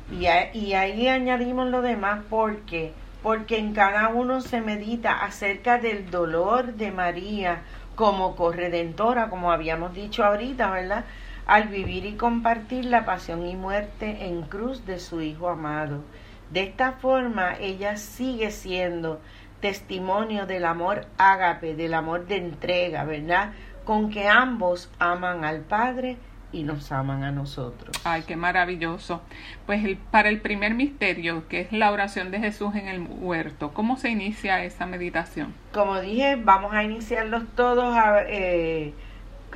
Y, 0.09 0.25
ahí 0.25 1.07
añadimos 1.07 1.67
lo 1.67 1.81
demás 1.81 2.21
porque, 2.29 2.93
porque 3.21 3.57
en 3.57 3.73
cada 3.73 4.07
uno 4.07 4.39
se 4.41 4.61
medita 4.61 5.23
acerca 5.23 5.79
del 5.79 6.09
dolor 6.09 6.75
de 6.75 6.91
María 6.91 7.61
como 7.95 8.35
corredentora, 8.35 9.29
como 9.29 9.51
habíamos 9.51 9.93
dicho 9.93 10.23
ahorita, 10.23 10.71
¿verdad? 10.71 11.05
Al 11.45 11.67
vivir 11.67 12.05
y 12.05 12.13
compartir 12.13 12.85
la 12.85 13.05
pasión 13.05 13.45
y 13.45 13.55
muerte 13.55 14.27
en 14.27 14.43
cruz 14.43 14.85
de 14.85 14.99
su 14.99 15.21
Hijo 15.21 15.49
amado. 15.49 16.03
De 16.51 16.63
esta 16.63 16.93
forma 16.93 17.55
ella 17.59 17.97
sigue 17.97 18.51
siendo 18.51 19.19
testimonio 19.59 20.45
del 20.45 20.63
amor 20.63 21.07
ágape, 21.17 21.75
del 21.75 21.93
amor 21.93 22.27
de 22.27 22.37
entrega, 22.37 23.03
¿verdad? 23.03 23.51
Con 23.83 24.09
que 24.09 24.29
ambos 24.29 24.89
aman 24.99 25.43
al 25.43 25.61
Padre 25.61 26.17
y 26.51 26.63
nos 26.63 26.91
aman 26.91 27.23
a 27.23 27.31
nosotros. 27.31 27.95
Ay, 28.03 28.23
qué 28.25 28.35
maravilloso. 28.35 29.21
Pues 29.65 29.97
para 30.11 30.29
el 30.29 30.39
primer 30.39 30.73
misterio, 30.73 31.47
que 31.47 31.61
es 31.61 31.71
la 31.71 31.91
oración 31.91 32.31
de 32.31 32.39
Jesús 32.39 32.75
en 32.75 32.87
el 32.87 33.01
huerto, 33.01 33.73
¿cómo 33.73 33.97
se 33.97 34.09
inicia 34.09 34.63
esa 34.63 34.85
meditación? 34.85 35.53
Como 35.73 35.99
dije, 35.99 36.35
vamos 36.35 36.73
a 36.73 36.83
iniciarlos 36.83 37.43
todos 37.55 37.95
a, 37.95 38.23
eh, 38.27 38.93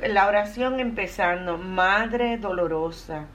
la 0.06 0.26
oración 0.26 0.80
empezando, 0.80 1.58
Madre 1.58 2.36
dolorosa, 2.36 3.26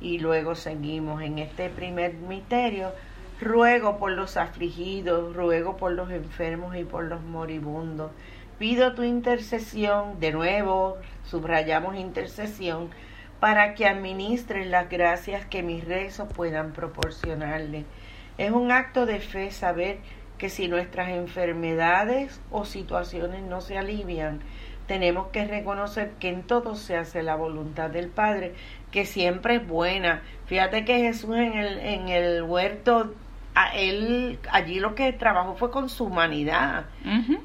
y 0.00 0.18
luego 0.18 0.54
seguimos 0.54 1.22
en 1.22 1.38
este 1.38 1.68
primer 1.68 2.14
misterio. 2.14 2.92
Ruego 3.40 3.98
por 3.98 4.12
los 4.12 4.36
afligidos, 4.36 5.34
ruego 5.34 5.76
por 5.76 5.92
los 5.92 6.10
enfermos 6.10 6.76
y 6.76 6.84
por 6.84 7.04
los 7.04 7.22
moribundos. 7.22 8.10
Pido 8.58 8.94
tu 8.94 9.02
intercesión, 9.02 10.20
de 10.20 10.32
nuevo 10.32 10.98
subrayamos 11.24 11.96
intercesión, 11.96 12.90
para 13.40 13.74
que 13.74 13.86
administres 13.86 14.66
las 14.66 14.88
gracias 14.88 15.46
que 15.46 15.62
mis 15.62 15.84
rezos 15.84 16.28
puedan 16.32 16.72
proporcionarle. 16.72 17.84
Es 18.36 18.50
un 18.50 18.70
acto 18.70 19.06
de 19.06 19.18
fe 19.18 19.50
saber 19.50 19.98
que 20.36 20.48
si 20.48 20.68
nuestras 20.68 21.08
enfermedades 21.10 22.40
o 22.50 22.64
situaciones 22.64 23.42
no 23.42 23.60
se 23.60 23.78
alivian, 23.78 24.40
tenemos 24.86 25.28
que 25.28 25.46
reconocer 25.46 26.10
que 26.18 26.30
en 26.30 26.42
todo 26.42 26.74
se 26.74 26.96
hace 26.96 27.22
la 27.22 27.36
voluntad 27.36 27.90
del 27.90 28.08
Padre, 28.08 28.54
que 28.90 29.06
siempre 29.06 29.56
es 29.56 29.66
buena. 29.66 30.22
Fíjate 30.46 30.84
que 30.84 30.98
Jesús 30.98 31.36
en 31.36 31.56
el, 31.56 31.78
en 31.78 32.08
el 32.08 32.42
huerto 32.42 33.14
a 33.54 33.74
él 33.74 34.38
allí 34.50 34.78
lo 34.80 34.94
que 34.94 35.12
trabajó 35.12 35.56
fue 35.56 35.70
con 35.70 35.88
su 35.88 36.04
humanidad. 36.04 36.86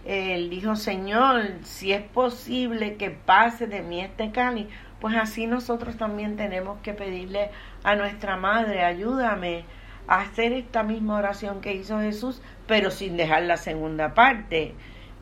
Él 0.05 0.49
dijo, 0.49 0.75
Señor, 0.75 1.49
si 1.63 1.91
es 1.93 2.01
posible 2.01 2.95
que 2.95 3.09
pase 3.11 3.67
de 3.67 3.81
mí 3.81 4.01
este 4.01 4.31
cáliz, 4.31 4.67
pues 4.99 5.15
así 5.15 5.47
nosotros 5.47 5.97
también 5.97 6.37
tenemos 6.37 6.79
que 6.81 6.93
pedirle 6.93 7.49
a 7.83 7.95
nuestra 7.95 8.37
Madre, 8.37 8.83
ayúdame 8.83 9.65
a 10.07 10.21
hacer 10.21 10.53
esta 10.53 10.83
misma 10.83 11.17
oración 11.17 11.61
que 11.61 11.73
hizo 11.73 11.99
Jesús, 11.99 12.41
pero 12.67 12.91
sin 12.91 13.17
dejar 13.17 13.43
la 13.43 13.57
segunda 13.57 14.13
parte, 14.13 14.73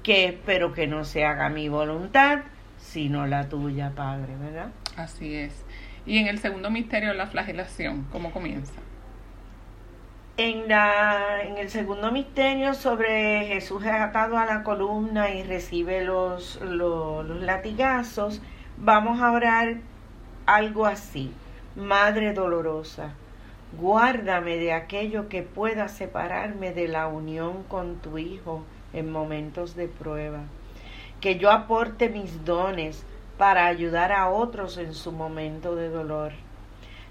que 0.03 0.25
espero 0.25 0.73
que 0.73 0.87
no 0.87 1.05
se 1.05 1.25
haga 1.25 1.49
mi 1.49 1.69
voluntad, 1.69 2.39
sino 2.77 3.25
la 3.25 3.47
tuya, 3.47 3.93
Padre, 3.95 4.35
¿verdad? 4.35 4.71
Así 4.97 5.35
es. 5.35 5.65
Y 6.05 6.17
en 6.17 6.27
el 6.27 6.39
segundo 6.39 6.69
misterio, 6.69 7.13
la 7.13 7.27
flagelación, 7.27 8.05
¿cómo 8.11 8.31
comienza? 8.31 8.73
En, 10.35 10.67
la, 10.67 11.43
en 11.43 11.59
el 11.59 11.69
segundo 11.69 12.11
misterio 12.11 12.73
sobre 12.73 13.45
Jesús 13.45 13.85
es 13.85 13.91
atado 13.91 14.39
a 14.39 14.47
la 14.47 14.63
columna 14.63 15.29
y 15.29 15.43
recibe 15.43 16.03
los, 16.03 16.59
los, 16.59 17.23
los 17.23 17.39
latigazos, 17.41 18.41
vamos 18.77 19.21
a 19.21 19.31
orar 19.31 19.75
algo 20.47 20.87
así. 20.87 21.31
Madre 21.75 22.33
dolorosa, 22.33 23.11
guárdame 23.79 24.57
de 24.57 24.73
aquello 24.73 25.29
que 25.29 25.43
pueda 25.43 25.87
separarme 25.87 26.73
de 26.73 26.87
la 26.87 27.05
unión 27.05 27.61
con 27.61 27.97
tu 27.97 28.17
Hijo 28.17 28.63
en 28.91 29.11
momentos 29.11 29.75
de 29.75 29.87
prueba. 29.87 30.39
Que 31.21 31.37
yo 31.37 31.51
aporte 31.51 32.09
mis 32.09 32.43
dones 32.43 33.05
para 33.37 33.67
ayudar 33.67 34.11
a 34.11 34.29
otros 34.29 34.79
en 34.79 34.95
su 34.95 35.11
momento 35.11 35.75
de 35.75 35.89
dolor 35.89 36.31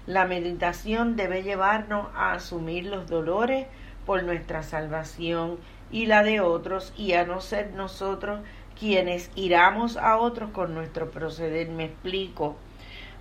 la 0.05 0.25
meditación 0.25 1.15
debe 1.15 1.43
llevarnos 1.43 2.07
a 2.15 2.33
asumir 2.33 2.85
los 2.85 3.07
dolores 3.07 3.67
por 4.05 4.23
nuestra 4.23 4.63
salvación 4.63 5.57
y 5.91 6.07
la 6.07 6.23
de 6.23 6.41
otros 6.41 6.93
y 6.97 7.13
a 7.13 7.25
no 7.25 7.39
ser 7.39 7.71
nosotros 7.73 8.41
quienes 8.77 9.31
iramos 9.35 9.95
a 9.95 10.17
otros 10.17 10.51
con 10.51 10.73
nuestro 10.73 11.09
proceder. 11.11 11.69
Me 11.69 11.85
explico. 11.85 12.57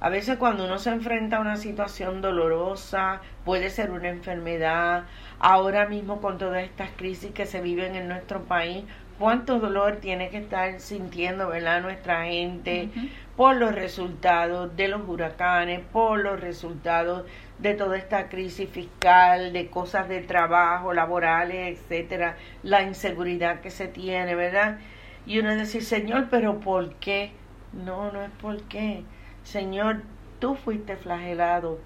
A 0.00 0.08
veces 0.08 0.36
cuando 0.36 0.64
uno 0.64 0.80
se 0.80 0.90
enfrenta 0.90 1.36
a 1.36 1.40
una 1.40 1.56
situación 1.56 2.22
dolorosa, 2.22 3.20
puede 3.44 3.70
ser 3.70 3.92
una 3.92 4.08
enfermedad, 4.08 5.04
ahora 5.38 5.86
mismo 5.86 6.20
con 6.20 6.38
todas 6.38 6.64
estas 6.64 6.90
crisis 6.96 7.30
que 7.30 7.46
se 7.46 7.60
viven 7.60 7.94
en 7.94 8.08
nuestro 8.08 8.42
país, 8.42 8.84
cuánto 9.22 9.60
dolor 9.60 9.98
tiene 9.98 10.30
que 10.30 10.38
estar 10.38 10.80
sintiendo, 10.80 11.46
¿verdad? 11.46 11.80
Nuestra 11.80 12.24
gente 12.24 12.88
por 13.36 13.54
los 13.54 13.72
resultados 13.72 14.74
de 14.74 14.88
los 14.88 15.08
huracanes, 15.08 15.80
por 15.92 16.18
los 16.18 16.40
resultados 16.40 17.24
de 17.60 17.74
toda 17.74 17.98
esta 17.98 18.28
crisis 18.28 18.68
fiscal, 18.68 19.52
de 19.52 19.68
cosas 19.70 20.08
de 20.08 20.22
trabajo, 20.22 20.92
laborales, 20.92 21.78
etcétera, 21.78 22.36
la 22.64 22.82
inseguridad 22.82 23.60
que 23.60 23.70
se 23.70 23.86
tiene, 23.86 24.34
¿verdad? 24.34 24.78
Y 25.24 25.38
uno 25.38 25.54
decir, 25.54 25.84
Señor, 25.84 26.26
pero 26.28 26.58
¿por 26.58 26.94
qué? 26.96 27.30
No, 27.72 28.10
no 28.10 28.22
es 28.22 28.30
por 28.40 28.60
qué. 28.64 29.04
Señor, 29.44 30.02
tú 30.40 30.56
fuiste 30.56 30.96
flagelado. 30.96 31.78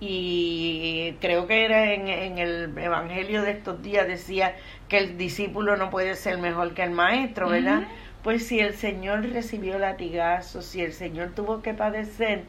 Y 0.00 1.16
creo 1.20 1.46
que 1.46 1.66
era 1.66 1.92
en, 1.92 2.08
en 2.08 2.38
el 2.38 2.76
Evangelio 2.78 3.42
de 3.42 3.50
estos 3.50 3.82
días, 3.82 4.08
decía 4.08 4.56
que 4.88 4.96
el 4.96 5.18
discípulo 5.18 5.76
no 5.76 5.90
puede 5.90 6.14
ser 6.14 6.38
mejor 6.38 6.72
que 6.72 6.82
el 6.82 6.90
maestro, 6.90 7.50
¿verdad? 7.50 7.82
Pues 8.22 8.46
si 8.46 8.60
el 8.60 8.74
Señor 8.74 9.22
recibió 9.30 9.78
latigazos, 9.78 10.64
si 10.64 10.80
el 10.80 10.94
Señor 10.94 11.32
tuvo 11.34 11.60
que 11.60 11.74
padecer, 11.74 12.44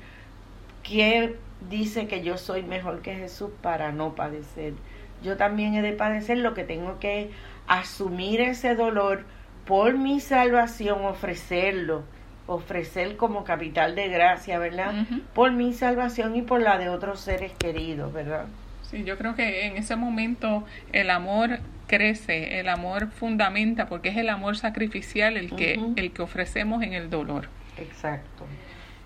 ¿qué 0.82 1.36
dice 1.70 2.08
que 2.08 2.24
yo 2.24 2.38
soy 2.38 2.64
mejor 2.64 3.02
que 3.02 3.16
Jesús 3.16 3.52
para 3.62 3.92
no 3.92 4.16
padecer? 4.16 4.74
Yo 5.22 5.36
también 5.38 5.76
he 5.76 5.82
de 5.82 5.94
padecer 5.94 6.38
lo 6.38 6.54
que 6.54 6.64
tengo 6.64 7.00
que 7.00 7.32
asumir 7.68 8.42
ese 8.42 8.76
dolor 8.76 9.26
por 9.66 9.98
mi 9.98 10.20
salvación, 10.20 11.06
ofrecerlo, 11.06 12.04
ofrecer 12.56 13.18
como 13.18 13.44
capital 13.44 13.96
de 13.96 14.10
gracia, 14.10 14.60
¿verdad? 14.60 14.94
Por 15.34 15.52
mi 15.52 15.74
salvación 15.74 16.36
y 16.36 16.42
por 16.42 16.62
la 16.62 16.78
de 16.78 16.90
otros 16.90 17.20
seres 17.22 17.52
queridos, 17.54 18.12
¿verdad? 18.14 18.46
Sí, 18.84 19.04
yo 19.04 19.18
creo 19.18 19.36
que 19.36 19.66
en 19.68 19.78
ese 19.78 19.96
momento 19.96 20.66
el 20.92 21.10
amor 21.10 21.60
crece, 21.88 22.60
el 22.60 22.70
amor 22.70 23.10
fundamenta, 23.10 23.88
porque 23.88 24.10
es 24.10 24.18
el 24.18 24.30
amor 24.30 24.58
sacrificial 24.58 25.38
el 25.38 25.56
que, 25.56 25.80
el 25.96 26.12
que 26.12 26.22
ofrecemos 26.22 26.84
en 26.84 26.94
el 26.94 27.10
dolor. 27.10 27.50
Exacto. 27.78 28.46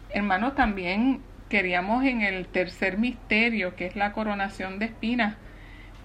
Hermano, 0.10 0.54
también 0.54 1.22
queríamos 1.50 2.04
en 2.04 2.22
el 2.22 2.48
tercer 2.48 2.98
misterio, 2.98 3.76
que 3.76 3.86
es 3.86 3.96
la 3.96 4.12
coronación 4.12 4.80
de 4.80 4.86
espinas, 4.86 5.36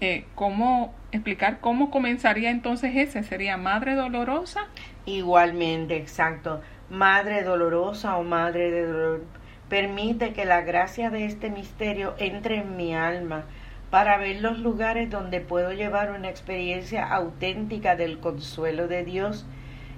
eh, 0.00 0.24
cómo 0.35 0.94
explicar 1.12 1.61
cómo 1.61 1.90
comenzaría 1.90 2.50
entonces 2.50 2.96
ese, 2.96 3.22
sería 3.22 3.57
madre 3.57 3.94
dolorosa. 3.94 4.66
Igualmente, 5.07 5.96
exacto. 5.96 6.62
Madre 6.90 7.42
dolorosa 7.42 8.16
o 8.16 8.22
madre 8.22 8.70
de 8.70 8.87
dolor. 8.87 9.24
Permite 9.68 10.33
que 10.33 10.44
la 10.44 10.62
gracia 10.62 11.11
de 11.11 11.24
este 11.24 11.48
misterio 11.48 12.14
entre 12.18 12.59
en 12.59 12.76
mi 12.76 12.94
alma 12.94 13.44
para 13.90 14.18
ver 14.18 14.40
los 14.40 14.59
lugares 14.59 15.11
donde 15.11 15.40
puedo 15.40 15.72
llevar 15.72 16.12
una 16.12 16.29
experiencia 16.29 17.07
auténtica 17.07 17.96
del 17.96 18.18
consuelo 18.20 18.87
de 18.87 19.05
Dios 19.05 19.46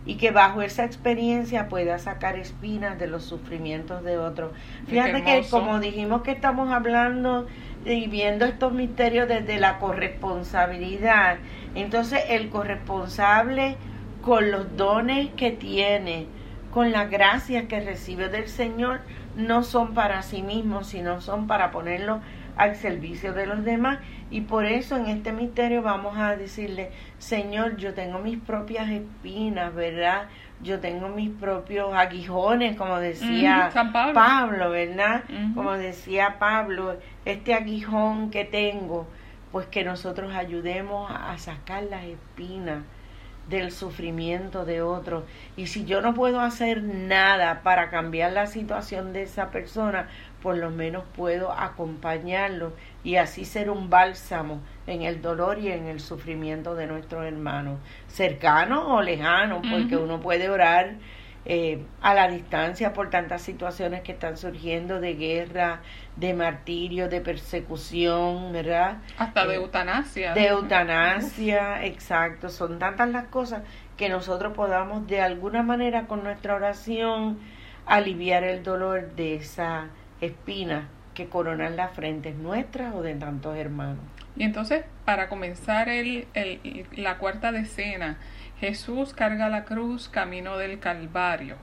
y 0.04 0.16
que 0.16 0.32
bajo 0.32 0.62
esa 0.62 0.84
experiencia 0.84 1.68
pueda 1.68 1.98
sacar 1.98 2.36
espinas 2.36 2.98
de 2.98 3.06
los 3.06 3.24
sufrimientos 3.24 4.02
de 4.02 4.18
otros. 4.18 4.50
Fíjate 4.88 5.22
que 5.22 5.44
como 5.48 5.78
dijimos 5.78 6.22
que 6.22 6.32
estamos 6.32 6.70
hablando 6.70 7.46
y 7.84 8.08
viendo 8.08 8.44
estos 8.44 8.72
misterios 8.72 9.28
desde 9.28 9.60
la 9.60 9.78
corresponsabilidad, 9.78 11.36
entonces 11.74 12.20
el 12.28 12.48
corresponsable 12.48 13.76
con 14.22 14.50
los 14.50 14.76
dones 14.76 15.30
que 15.36 15.50
tiene, 15.50 16.26
con 16.72 16.90
las 16.90 17.10
gracias 17.10 17.66
que 17.66 17.80
recibe 17.80 18.30
del 18.30 18.48
Señor, 18.48 19.00
no 19.36 19.62
son 19.62 19.92
para 19.94 20.22
sí 20.22 20.42
mismos, 20.42 20.88
sino 20.88 21.20
son 21.20 21.46
para 21.46 21.70
ponerlo 21.70 22.20
al 22.56 22.76
servicio 22.76 23.34
de 23.34 23.46
los 23.46 23.62
demás. 23.62 23.98
Y 24.30 24.40
por 24.40 24.64
eso 24.64 24.96
en 24.96 25.06
este 25.06 25.32
misterio 25.32 25.82
vamos 25.82 26.16
a 26.16 26.34
decirle, 26.34 26.90
Señor, 27.18 27.76
yo 27.76 27.92
tengo 27.92 28.18
mis 28.18 28.38
propias 28.38 28.90
espinas, 28.90 29.74
¿verdad? 29.74 30.28
Yo 30.62 30.80
tengo 30.80 31.08
mis 31.08 31.30
propios 31.30 31.92
aguijones, 31.92 32.76
como 32.76 32.98
decía 32.98 33.70
Pablo. 33.92 34.70
¿verdad? 34.70 35.24
Como 35.54 35.72
decía 35.72 36.36
Pablo, 36.38 36.96
este 37.26 37.52
aguijón 37.52 38.30
que 38.30 38.46
tengo, 38.46 39.06
pues 39.50 39.66
que 39.66 39.84
nosotros 39.84 40.34
ayudemos 40.34 41.10
a 41.10 41.36
sacar 41.36 41.82
las 41.84 42.04
espinas 42.04 42.84
del 43.48 43.72
sufrimiento 43.72 44.64
de 44.64 44.82
otro. 44.82 45.24
Y 45.56 45.66
si 45.66 45.84
yo 45.84 46.00
no 46.00 46.14
puedo 46.14 46.40
hacer 46.40 46.82
nada 46.82 47.62
para 47.62 47.90
cambiar 47.90 48.32
la 48.32 48.46
situación 48.46 49.12
de 49.12 49.22
esa 49.22 49.50
persona, 49.50 50.08
por 50.42 50.56
lo 50.56 50.70
menos 50.70 51.04
puedo 51.16 51.52
acompañarlo 51.52 52.72
y 53.04 53.16
así 53.16 53.44
ser 53.44 53.70
un 53.70 53.90
bálsamo 53.90 54.60
en 54.86 55.02
el 55.02 55.22
dolor 55.22 55.58
y 55.58 55.70
en 55.70 55.86
el 55.86 56.00
sufrimiento 56.00 56.74
de 56.74 56.86
nuestros 56.86 57.24
hermanos, 57.24 57.78
cercanos 58.08 58.84
o 58.86 59.02
lejanos, 59.02 59.64
porque 59.70 59.96
uno 59.96 60.20
puede 60.20 60.48
orar 60.48 60.94
eh, 61.44 61.84
a 62.00 62.14
la 62.14 62.28
distancia 62.28 62.92
por 62.92 63.10
tantas 63.10 63.42
situaciones 63.42 64.02
que 64.02 64.12
están 64.12 64.36
surgiendo 64.36 65.00
de 65.00 65.14
guerra, 65.14 65.80
de 66.16 66.34
martirio, 66.34 67.08
de 67.08 67.20
persecución, 67.20 68.52
¿verdad? 68.52 68.98
Hasta 69.18 69.46
de 69.46 69.54
eh, 69.54 69.56
eutanasia. 69.56 70.34
De 70.34 70.46
eutanasia, 70.46 71.84
exacto. 71.84 72.48
Son 72.48 72.78
tantas 72.78 73.08
las 73.10 73.24
cosas 73.24 73.62
que 73.96 74.08
nosotros 74.08 74.52
podamos 74.54 75.06
de 75.06 75.20
alguna 75.20 75.62
manera 75.62 76.06
con 76.06 76.22
nuestra 76.22 76.54
oración 76.54 77.38
aliviar 77.86 78.44
el 78.44 78.62
dolor 78.62 79.10
de 79.16 79.34
esa 79.36 79.88
espina 80.20 80.88
que 81.14 81.28
coronan 81.28 81.76
las 81.76 81.92
frentes 81.92 82.36
nuestras 82.36 82.94
o 82.94 83.02
de 83.02 83.14
tantos 83.14 83.56
hermanos. 83.56 83.98
Y 84.36 84.44
entonces, 84.44 84.84
para 85.04 85.28
comenzar 85.28 85.88
el, 85.88 86.26
el, 86.34 86.86
la 86.96 87.18
cuarta 87.18 87.52
decena, 87.52 88.18
Jesús 88.60 89.12
carga 89.12 89.48
la 89.48 89.64
cruz 89.64 90.08
camino 90.08 90.56
del 90.56 90.78
Calvario. 90.78 91.56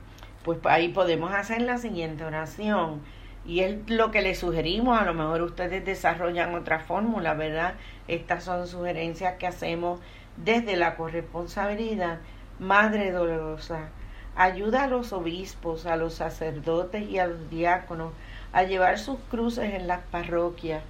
Pues 0.43 0.59
ahí 0.65 0.89
podemos 0.89 1.33
hacer 1.33 1.61
la 1.61 1.77
siguiente 1.77 2.23
oración. 2.23 3.01
y 3.45 3.61
es 3.61 3.89
lo 3.89 4.11
que 4.11 4.21
le 4.21 4.35
sugerimos, 4.35 4.99
a 4.99 5.05
lo 5.05 5.13
mejor 5.13 5.41
ustedes 5.41 5.83
desarrollan 5.83 6.53
otra 6.53 6.79
fórmula, 6.79 7.33
¿verdad? 7.33 7.75
Estas 8.07 8.43
son 8.43 8.67
sugerencias 8.67 9.37
que 9.37 9.47
hacemos 9.47 9.99
desde 10.37 10.75
la 10.75 10.95
corresponsabilidad. 10.95 12.19
Madre 12.59 13.11
dolorosa, 13.11 13.89
ayuda 14.35 14.83
a 14.83 14.87
los 14.87 15.13
obispos, 15.13 15.85
a 15.85 15.95
los 15.95 16.15
sacerdotes 16.15 17.09
y 17.09 17.17
a 17.17 17.27
los 17.27 17.49
diáconos 17.49 18.13
a 18.51 18.63
llevar 18.63 18.99
sus 18.99 19.19
cruces 19.31 19.73
en 19.73 19.87
las 19.87 20.01
parroquias 20.11 20.83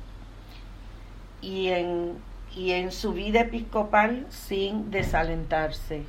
y 1.42 1.68
en, 1.70 2.14
y 2.56 2.72
en 2.72 2.92
su 2.92 3.14
vida 3.14 3.42
episcopal 3.42 4.26
sin 4.30 4.92
desalentarse. 4.92 6.04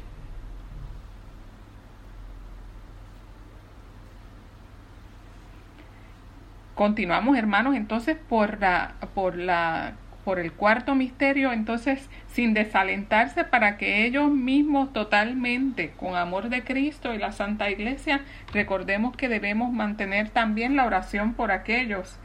Continuamos, 6.74 7.36
hermanos, 7.36 7.76
entonces 7.76 8.16
por 8.28 8.58
la, 8.58 8.94
por 9.14 9.36
la 9.36 9.94
por 10.24 10.38
el 10.38 10.52
cuarto 10.52 10.94
misterio, 10.94 11.52
entonces 11.52 12.08
sin 12.28 12.54
desalentarse 12.54 13.44
para 13.44 13.76
que 13.78 14.04
ellos 14.04 14.30
mismos 14.30 14.92
totalmente, 14.92 15.90
con 15.96 16.14
amor 16.14 16.50
de 16.50 16.62
Cristo 16.62 17.14
y 17.14 17.18
la 17.18 17.32
Santa 17.32 17.70
Iglesia, 17.70 18.20
recordemos 18.52 19.16
que 19.16 19.28
debemos 19.28 19.72
mantener 19.72 20.28
también 20.30 20.76
la 20.76 20.86
oración 20.86 21.34
por 21.34 21.50
aquellos 21.50 22.18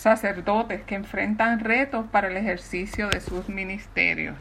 sacerdotes 0.00 0.82
que 0.82 0.94
enfrentan 0.94 1.60
retos 1.60 2.06
para 2.10 2.28
el 2.28 2.36
ejercicio 2.36 3.08
de 3.08 3.20
sus 3.20 3.48
ministerios. 3.48 4.36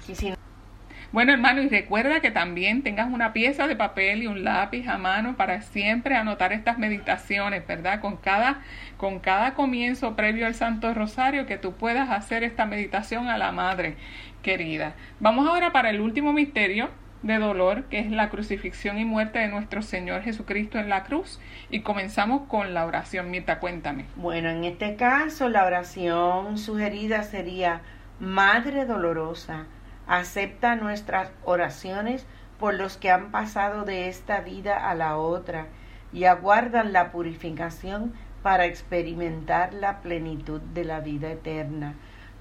Bueno, 1.12 1.34
hermano, 1.34 1.62
y 1.62 1.70
recuerda 1.70 2.20
que 2.20 2.30
también 2.30 2.84
tengas 2.84 3.12
una 3.12 3.34
pieza 3.34 3.68
de 3.68 3.76
papel 3.76 4.24
y 4.24 4.28
un 4.28 4.44
lápiz 4.44 4.88
a 4.88 4.98
mano 5.00 5.36
para 5.36 5.62
siempre 5.62 6.16
anotar 6.16 6.54
estas 6.54 6.78
meditaciones, 6.78 7.66
¿verdad? 7.66 8.00
Con 8.00 8.18
cada, 8.18 8.62
con 8.96 9.20
cada 9.20 9.56
comienzo 9.56 10.16
previo 10.16 10.46
al 10.46 10.54
Santo 10.54 10.94
Rosario, 10.94 11.48
que 11.48 11.58
tú 11.58 11.74
puedas 11.74 12.10
hacer 12.10 12.44
esta 12.44 12.66
meditación 12.66 13.28
a 13.28 13.40
la 13.40 13.52
Madre 13.52 13.96
querida. 14.44 14.94
Vamos 15.20 15.48
ahora 15.48 15.72
para 15.74 15.90
el 15.90 16.00
último 16.00 16.32
misterio 16.32 16.90
de 17.22 17.38
dolor, 17.38 17.84
que 17.86 18.00
es 18.00 18.12
la 18.12 18.30
crucifixión 18.30 18.98
y 18.98 19.06
muerte 19.06 19.40
de 19.40 19.48
nuestro 19.48 19.82
Señor 19.82 20.22
Jesucristo 20.22 20.80
en 20.80 20.90
la 20.90 21.04
cruz. 21.04 21.40
Y 21.70 21.82
comenzamos 21.82 22.48
con 22.48 22.74
la 22.74 22.86
oración. 22.86 23.30
Mirta, 23.32 23.60
cuéntame. 23.60 24.06
Bueno, 24.16 24.50
en 24.50 24.64
este 24.64 24.96
caso, 24.96 25.50
la 25.50 25.66
oración 25.66 26.58
sugerida 26.58 27.24
sería 27.24 27.82
Madre 28.20 28.86
dolorosa 28.86 29.66
acepta 30.10 30.76
nuestras 30.76 31.32
oraciones 31.46 32.26
por 32.60 32.74
los 32.74 32.98
que 32.98 33.12
han 33.12 33.30
pasado 33.30 33.86
de 33.86 34.10
esta 34.10 34.42
vida 34.42 34.90
a 34.90 34.96
la 34.96 35.18
otra 35.18 35.68
y 36.12 36.26
aguardan 36.26 36.92
la 36.92 37.12
purificación 37.12 38.14
para 38.42 38.66
experimentar 38.66 39.74
la 39.74 40.02
plenitud 40.02 40.60
de 40.60 40.84
la 40.84 41.00
vida 41.00 41.32
eterna. 41.32 41.94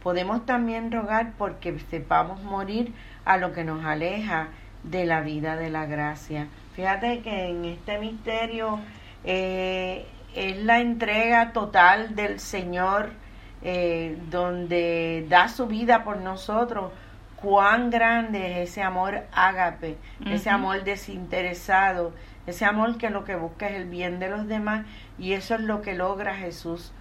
Podemos 0.02 0.46
también 0.46 0.90
rogar 0.90 1.34
porque 1.36 1.78
sepamos 1.90 2.42
morir 2.42 2.94
a 3.26 3.36
lo 3.36 3.52
que 3.52 3.64
nos 3.64 3.84
aleja 3.84 4.48
de 4.82 5.04
la 5.06 5.20
vida 5.20 5.56
de 5.56 5.70
la 5.70 5.86
gracia. 5.86 6.48
Fíjate 6.74 7.20
que 7.20 7.48
en 7.48 7.64
este 7.64 7.98
misterio 7.98 8.80
eh, 9.24 10.06
es 10.34 10.56
la 10.64 10.80
entrega 10.80 11.52
total 11.52 12.14
del 12.14 12.38
Señor 12.40 13.10
eh, 13.62 14.16
donde 14.30 15.26
da 15.28 15.48
su 15.48 15.66
vida 15.66 16.04
por 16.04 16.18
nosotros. 16.18 16.92
Cuán 17.36 17.90
grande 17.90 18.62
es 18.62 18.70
ese 18.70 18.82
amor 18.82 19.22
ágape, 19.32 19.96
ese 20.26 20.50
amor 20.50 20.82
desinteresado, 20.82 22.12
ese 22.46 22.64
amor 22.64 22.98
que 22.98 23.10
lo 23.10 23.24
que 23.24 23.36
busca 23.36 23.68
es 23.68 23.76
el 23.76 23.84
bien 23.88 24.18
de 24.18 24.28
los 24.28 24.48
demás 24.48 24.84
y 25.18 25.34
eso 25.34 25.54
es 25.54 25.60
lo 25.60 25.80
que 25.80 25.94
logra 25.94 26.34
Jesús 26.34 26.92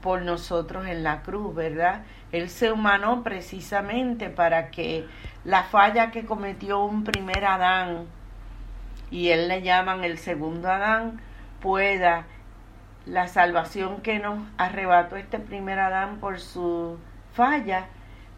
por 0.00 0.22
nosotros 0.22 0.86
en 0.86 1.02
la 1.02 1.22
cruz, 1.22 1.54
¿verdad? 1.54 2.02
Él 2.32 2.48
se 2.48 2.72
humanó 2.72 3.22
precisamente 3.22 4.30
para 4.30 4.70
que 4.70 5.06
la 5.44 5.64
falla 5.64 6.10
que 6.10 6.26
cometió 6.26 6.84
un 6.84 7.04
primer 7.04 7.44
Adán, 7.44 8.06
y 9.10 9.30
él 9.30 9.48
le 9.48 9.62
llaman 9.62 10.04
el 10.04 10.18
segundo 10.18 10.70
Adán, 10.70 11.20
pueda 11.60 12.24
la 13.06 13.28
salvación 13.28 14.02
que 14.02 14.18
nos 14.18 14.38
arrebató 14.56 15.16
este 15.16 15.38
primer 15.38 15.78
Adán 15.78 16.18
por 16.18 16.38
su 16.38 16.98
falla, 17.32 17.86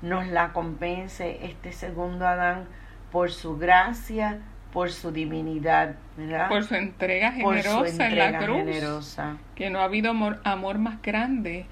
nos 0.01 0.27
la 0.27 0.53
compense 0.53 1.44
este 1.44 1.72
segundo 1.72 2.27
Adán 2.27 2.66
por 3.11 3.31
su 3.31 3.59
gracia, 3.59 4.40
por 4.73 4.91
su 4.91 5.13
divinidad, 5.13 5.97
¿verdad? 6.17 6.49
Por 6.49 6.65
su 6.65 6.75
entrega 6.75 7.33
generosa 7.33 8.09
en 8.09 8.19
la 8.19 8.39
cruz. 8.39 9.19
Que 9.55 9.71
no 9.71 9.81
ha 9.81 9.85
habido 9.85 10.11
amor, 10.11 10.41
amor 10.45 10.79
más 10.79 11.01
grande. 11.03 11.67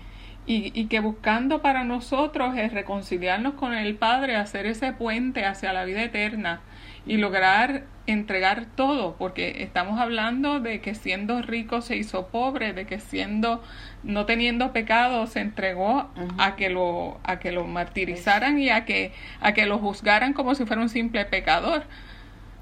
Y, 0.46 0.72
y, 0.74 0.86
que 0.86 1.00
buscando 1.00 1.62
para 1.62 1.84
nosotros 1.84 2.56
es 2.56 2.72
reconciliarnos 2.72 3.54
con 3.54 3.72
el 3.72 3.94
Padre, 3.96 4.36
hacer 4.36 4.66
ese 4.66 4.92
puente 4.92 5.44
hacia 5.44 5.72
la 5.72 5.84
vida 5.84 6.02
eterna 6.02 6.60
y 7.06 7.18
lograr 7.18 7.84
entregar 8.06 8.66
todo, 8.74 9.16
porque 9.16 9.62
estamos 9.62 10.00
hablando 10.00 10.60
de 10.60 10.80
que 10.80 10.94
siendo 10.94 11.40
rico 11.42 11.80
se 11.80 11.96
hizo 11.96 12.28
pobre, 12.28 12.72
de 12.72 12.86
que 12.86 12.98
siendo 12.98 13.62
no 14.02 14.26
teniendo 14.26 14.72
pecado 14.72 15.26
se 15.26 15.40
entregó 15.40 16.10
a 16.38 16.56
que 16.56 16.70
lo 16.70 17.20
a 17.22 17.38
que 17.38 17.52
lo 17.52 17.66
martirizaran 17.66 18.58
y 18.58 18.70
a 18.70 18.84
que 18.84 19.12
a 19.40 19.52
que 19.52 19.66
lo 19.66 19.78
juzgaran 19.78 20.32
como 20.32 20.54
si 20.54 20.64
fuera 20.66 20.82
un 20.82 20.88
simple 20.88 21.24
pecador. 21.24 21.84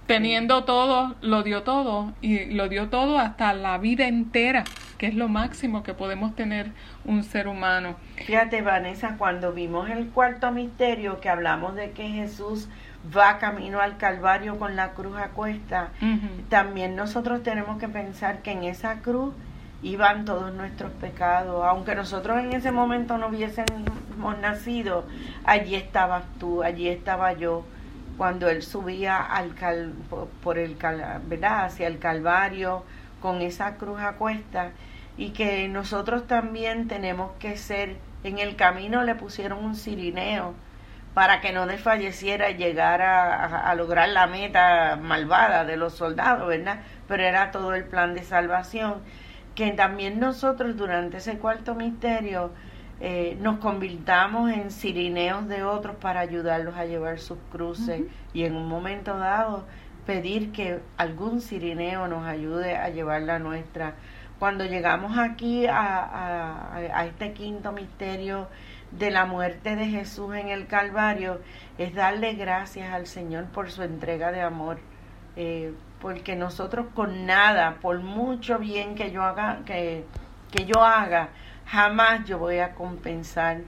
Teniendo 0.09 0.65
todo, 0.65 1.17
lo 1.21 1.43
dio 1.43 1.65
todo 1.65 2.15
y 2.23 2.47
lo 2.47 2.71
dio 2.71 2.89
todo 2.89 3.19
hasta 3.19 3.53
la 3.53 3.77
vida 3.77 4.09
entera, 4.09 4.65
que 4.97 5.07
es 5.07 5.15
lo 5.15 5.29
máximo 5.29 5.83
que 5.83 5.93
podemos 5.93 6.35
tener 6.35 6.73
un 7.05 7.23
ser 7.25 7.47
humano. 7.47 7.95
Fíjate, 8.17 8.63
Vanessa, 8.63 9.17
cuando 9.19 9.53
vimos 9.53 9.91
el 9.91 10.09
cuarto 10.09 10.51
misterio 10.51 11.21
que 11.21 11.29
hablamos 11.29 11.75
de 11.75 11.91
que 11.91 12.09
Jesús 12.09 12.71
va 13.15 13.39
camino 13.39 13.81
al 13.81 13.99
Calvario 13.99 14.59
con 14.59 14.77
la 14.77 14.93
cruz 14.93 15.19
a 15.19 15.29
cuesta, 15.29 15.91
también 16.49 16.97
nosotros 16.97 17.43
tenemos 17.43 17.79
que 17.79 17.89
pensar 17.89 18.41
que 18.41 18.53
en 18.53 18.65
esa 18.65 19.01
cruz 19.03 19.35
iban 19.83 20.25
todos 20.25 20.55
nuestros 20.55 20.91
pecados, 20.93 21.67
aunque 21.67 21.95
nosotros 21.95 22.39
en 22.39 22.55
ese 22.55 22.73
momento 22.73 23.19
no 23.19 23.29
hubiésemos 23.29 24.39
nacido, 24.41 25.05
allí 25.45 25.75
estabas 25.75 26.25
tú, 26.41 26.63
allí 26.63 26.89
estaba 26.89 27.35
yo, 27.35 27.65
cuando 28.19 28.51
él 28.51 28.63
subía 28.63 29.17
al 29.17 29.55
por 30.43 30.59
el 30.59 30.75
¿verdad? 30.75 31.65
hacia 31.65 31.87
el 31.87 31.99
Calvario 31.99 32.85
con 33.23 33.41
esa 33.41 33.77
cruz 33.77 34.01
a 34.01 34.17
cuesta 34.17 34.73
y 35.17 35.31
que 35.31 35.69
nosotros 35.69 36.27
también 36.27 36.89
tenemos 36.89 37.33
que 37.39 37.57
ser 37.57 37.97
en 38.25 38.39
el 38.39 38.57
camino 38.57 39.05
le 39.05 39.15
pusieron 39.15 39.65
un 39.65 39.77
cirineo 39.77 40.55
para 41.15 41.41
que 41.41 41.53
no 41.53 41.67
desfalleciera 41.67 42.51
y 42.51 42.57
llegara 42.57 43.69
a, 43.69 43.75
lograr 43.75 44.09
la 44.11 44.27
meta 44.27 44.97
malvada 45.01 45.65
de 45.65 45.77
los 45.77 45.95
soldados, 45.95 46.47
¿verdad? 46.47 46.81
Pero 47.09 47.25
era 47.25 47.51
todo 47.51 47.75
el 47.75 47.85
plan 47.85 48.15
de 48.15 48.23
salvación, 48.23 49.03
que 49.57 49.73
también 49.73 50.21
nosotros 50.21 50.77
durante 50.77 51.17
ese 51.17 51.39
cuarto 51.39 51.75
misterio 51.75 52.53
eh, 53.01 53.37
nos 53.41 53.59
convirtamos 53.59 54.51
en 54.51 54.71
sirineos 54.71 55.49
de 55.49 55.63
otros 55.63 55.97
para 55.97 56.21
ayudarlos 56.21 56.77
a 56.77 56.85
llevar 56.85 57.19
sus 57.19 57.39
cruces 57.53 58.03
y 58.33 58.45
en 58.45 58.57
un 58.57 58.69
momento 58.69 59.19
dado 59.19 59.67
pedir 60.07 60.53
que 60.53 60.81
algún 60.97 61.41
sirineo 61.41 62.09
nos 62.09 62.27
ayude 62.27 62.77
a 62.77 62.89
llevar 62.89 63.23
la 63.23 63.39
nuestra. 63.39 63.95
Cuando 64.39 64.65
llegamos 64.65 65.19
aquí 65.19 65.67
a, 65.67 66.75
a 66.75 67.07
este 67.07 67.33
quinto 67.33 67.73
misterio, 67.73 68.49
de 68.91 69.11
la 69.11 69.27
muerte 69.27 69.77
de 69.77 69.87
Jesús 69.87 70.35
en 70.35 70.49
el 70.49 70.67
Calvario 70.67 71.41
es 71.77 71.95
darle 71.95 72.35
gracias 72.35 72.93
al 72.93 73.07
Señor 73.07 73.47
por 73.47 73.71
su 73.71 73.83
entrega 73.83 74.33
de 74.33 74.41
amor. 74.41 74.79
Eh, 75.37 75.73
porque 76.01 76.37
nosotros 76.37 76.87
con 76.95 77.27
nada, 77.27 77.77
por 77.81 78.01
mucho 78.01 78.59
bien 78.59 78.95
que 78.95 79.11
yo 79.11 79.23
haga, 79.23 79.61
que, 79.65 80.05
que 80.51 80.65
yo 80.65 80.85
haga, 80.85 81.31
jamás 81.69 82.25
yo 82.27 82.39
voy 82.39 82.59
a 82.59 82.75
compensar 82.75 83.63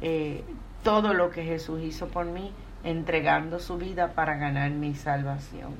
eh, 0.00 0.44
todo 0.82 1.14
lo 1.14 1.30
que 1.30 1.44
Jesús 1.44 1.82
hizo 1.82 2.08
por 2.08 2.26
mí, 2.26 2.52
entregando 2.84 3.58
su 3.58 3.76
vida 3.76 4.12
para 4.12 4.36
ganar 4.36 4.70
mi 4.70 4.94
salvación. 4.94 5.74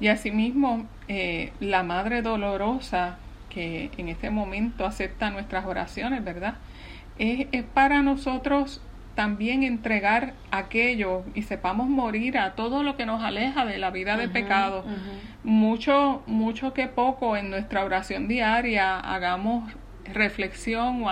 Y 0.00 0.08
asimismo, 0.08 0.86
eh, 1.08 1.52
la 1.60 1.82
Madre 1.82 2.22
Dolorosa, 2.22 3.18
que 3.50 3.90
en 3.96 4.08
este 4.08 4.30
momento 4.30 4.86
acepta 4.86 5.28
nuestras 5.30 5.66
oraciones, 5.66 6.24
¿verdad? 6.24 6.54
es, 7.20 7.64
para 7.74 8.02
nosotros 8.02 8.80
también 9.14 9.62
entregar 9.62 10.32
aquello 10.50 11.24
y 11.34 11.42
sepamos 11.42 11.88
morir 11.88 12.38
a 12.38 12.54
todo 12.54 12.82
lo 12.82 12.96
que 12.96 13.04
nos 13.04 13.22
aleja 13.22 13.66
de 13.66 13.76
la 13.76 13.90
vida 13.90 14.16
de 14.16 14.28
pecado. 14.28 14.84
Mucho, 15.44 16.22
mucho 16.26 16.72
que 16.72 16.86
poco 16.86 17.36
en 17.36 17.50
nuestra 17.50 17.84
oración 17.84 18.28
diaria 18.28 18.98
hagamos 18.98 19.70
reflexión 20.04 21.02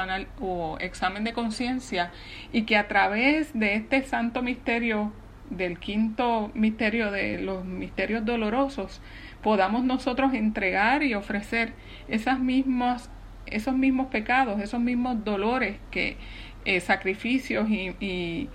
o, 0.41 0.79
examen 0.81 1.25
de 1.25 1.33
conciencia 1.33 2.11
y 2.53 2.63
que 2.63 2.77
a 2.77 2.89
través 2.89 3.59
de 3.59 3.75
este 3.75 4.03
santo 4.03 4.43
misterio, 4.43 5.13
del 5.51 5.79
quinto 5.79 6.51
misterio 6.55 7.11
de 7.11 7.39
los 7.39 7.65
misterios 7.65 8.25
dolorosos, 8.25 9.01
podamos 9.43 9.85
nosotros 9.85 10.35
entregar 10.35 11.03
y 11.03 11.15
ofrecer 11.15 11.73
esas 12.09 12.39
mismas 12.39 13.11
esos 13.47 13.75
mismos 13.75 14.09
pecados, 14.09 14.61
esos 14.61 14.79
mismos 14.79 15.25
dolores, 15.25 15.79
que 15.91 16.19
eh, 16.67 16.81
sacrificios 16.81 17.71
y, 17.71 17.95
y, 17.99 18.51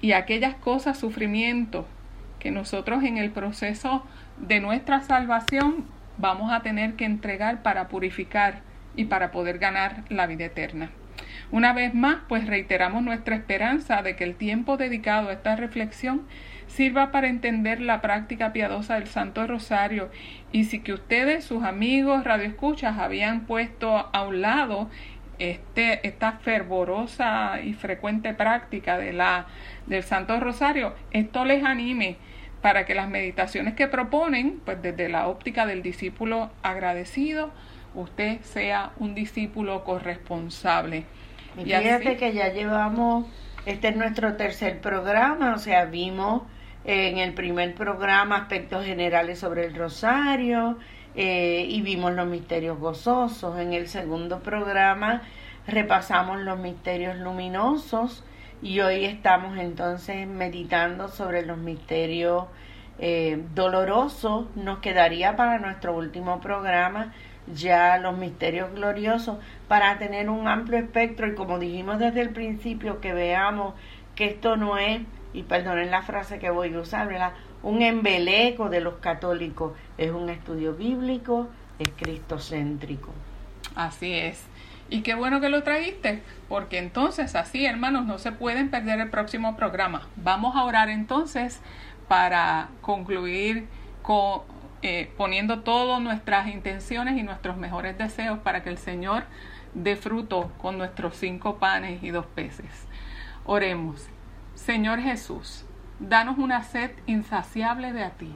y 0.00 0.12
aquellas 0.12 0.54
cosas, 0.54 0.96
sufrimientos 0.96 1.86
que 2.38 2.50
nosotros 2.50 3.04
en 3.04 3.18
el 3.18 3.30
proceso 3.30 4.04
de 4.36 4.60
nuestra 4.60 5.00
salvación 5.00 5.84
vamos 6.18 6.52
a 6.52 6.60
tener 6.62 6.94
que 6.94 7.04
entregar 7.04 7.62
para 7.62 7.88
purificar 7.88 8.62
y 8.96 9.06
para 9.06 9.30
poder 9.30 9.58
ganar 9.58 10.04
la 10.08 10.26
vida 10.26 10.46
eterna. 10.46 10.90
Una 11.50 11.72
vez 11.72 11.94
más, 11.94 12.18
pues 12.28 12.46
reiteramos 12.46 13.02
nuestra 13.02 13.36
esperanza 13.36 14.02
de 14.02 14.16
que 14.16 14.24
el 14.24 14.36
tiempo 14.36 14.76
dedicado 14.76 15.28
a 15.28 15.34
esta 15.34 15.56
reflexión 15.56 16.22
sirva 16.66 17.10
para 17.10 17.28
entender 17.28 17.80
la 17.80 18.00
práctica 18.00 18.52
piadosa 18.52 18.94
del 18.94 19.06
Santo 19.06 19.46
Rosario 19.46 20.10
y 20.52 20.64
si 20.64 20.80
que 20.80 20.94
ustedes, 20.94 21.44
sus 21.44 21.62
amigos, 21.64 22.24
radioescuchas, 22.24 22.98
habían 22.98 23.42
puesto 23.42 24.08
a 24.12 24.24
un 24.24 24.40
lado 24.40 24.88
este, 25.38 26.06
esta 26.06 26.32
fervorosa 26.32 27.60
y 27.62 27.74
frecuente 27.74 28.32
práctica 28.32 28.96
de 28.96 29.12
la, 29.12 29.46
del 29.86 30.02
Santo 30.02 30.38
Rosario, 30.40 30.94
esto 31.10 31.44
les 31.44 31.64
anime 31.64 32.16
para 32.62 32.86
que 32.86 32.94
las 32.94 33.08
meditaciones 33.08 33.74
que 33.74 33.88
proponen, 33.88 34.60
pues 34.64 34.80
desde 34.80 35.08
la 35.08 35.26
óptica 35.26 35.66
del 35.66 35.82
discípulo 35.82 36.50
agradecido, 36.62 37.52
usted 37.94 38.40
sea 38.42 38.92
un 38.98 39.14
discípulo 39.14 39.84
corresponsable. 39.84 41.04
Y 41.58 41.64
fíjate 41.64 42.16
que 42.16 42.32
ya 42.32 42.48
llevamos, 42.52 43.26
este 43.66 43.88
es 43.88 43.96
nuestro 43.96 44.36
tercer 44.36 44.80
programa, 44.80 45.54
o 45.54 45.58
sea, 45.58 45.84
vimos 45.84 46.42
en 46.84 47.18
el 47.18 47.34
primer 47.34 47.74
programa 47.74 48.36
aspectos 48.36 48.84
generales 48.84 49.38
sobre 49.38 49.66
el 49.66 49.74
rosario 49.74 50.78
eh, 51.14 51.66
y 51.68 51.82
vimos 51.82 52.12
los 52.12 52.26
misterios 52.26 52.78
gozosos. 52.78 53.58
En 53.58 53.72
el 53.72 53.88
segundo 53.88 54.40
programa 54.40 55.22
repasamos 55.66 56.40
los 56.40 56.58
misterios 56.58 57.16
luminosos 57.18 58.24
y 58.62 58.80
hoy 58.80 59.04
estamos 59.04 59.58
entonces 59.58 60.26
meditando 60.26 61.08
sobre 61.08 61.44
los 61.44 61.58
misterios 61.58 62.46
eh, 62.98 63.42
dolorosos. 63.54 64.46
Nos 64.56 64.78
quedaría 64.78 65.36
para 65.36 65.58
nuestro 65.58 65.94
último 65.94 66.40
programa 66.40 67.12
ya 67.54 67.98
los 67.98 68.16
misterios 68.16 68.72
gloriosos 68.74 69.38
para 69.68 69.98
tener 69.98 70.30
un 70.30 70.48
amplio 70.48 70.78
espectro 70.78 71.26
y 71.26 71.34
como 71.34 71.58
dijimos 71.58 71.98
desde 71.98 72.20
el 72.20 72.30
principio 72.30 73.00
que 73.00 73.12
veamos 73.12 73.74
que 74.14 74.26
esto 74.26 74.56
no 74.56 74.78
es, 74.78 75.00
y 75.32 75.44
perdonen 75.44 75.90
la 75.90 76.02
frase 76.02 76.38
que 76.38 76.50
voy 76.50 76.74
a 76.74 76.80
usar, 76.80 77.08
¿verdad? 77.08 77.32
un 77.62 77.82
embeleco 77.82 78.68
de 78.68 78.80
los 78.80 78.94
católicos, 78.94 79.72
es 79.98 80.10
un 80.10 80.28
estudio 80.28 80.74
bíblico, 80.74 81.48
es 81.78 81.88
cristocéntrico. 81.90 83.10
Así 83.74 84.12
es. 84.12 84.44
Y 84.90 85.02
qué 85.02 85.14
bueno 85.14 85.40
que 85.40 85.48
lo 85.48 85.62
trajiste, 85.62 86.22
porque 86.48 86.78
entonces 86.78 87.34
así, 87.34 87.64
hermanos, 87.64 88.04
no 88.04 88.18
se 88.18 88.32
pueden 88.32 88.70
perder 88.70 89.00
el 89.00 89.10
próximo 89.10 89.56
programa. 89.56 90.08
Vamos 90.16 90.54
a 90.56 90.64
orar 90.64 90.90
entonces 90.90 91.60
para 92.08 92.68
concluir 92.82 93.66
con, 94.02 94.42
eh, 94.82 95.12
poniendo 95.16 95.60
todas 95.60 96.00
nuestras 96.00 96.48
intenciones 96.48 97.18
y 97.18 97.22
nuestros 97.22 97.56
mejores 97.56 97.96
deseos 97.98 98.38
para 98.40 98.62
que 98.62 98.70
el 98.70 98.78
Señor 98.78 99.24
dé 99.74 99.96
fruto 99.96 100.52
con 100.60 100.78
nuestros 100.78 101.16
cinco 101.16 101.56
panes 101.58 102.02
y 102.02 102.10
dos 102.10 102.26
peces. 102.26 102.86
Oremos. 103.44 104.06
Señor 104.54 105.00
Jesús, 105.00 105.64
danos 105.98 106.38
una 106.38 106.62
sed 106.62 106.90
insaciable 107.06 107.92
de 107.92 108.04
a 108.04 108.10
ti, 108.10 108.34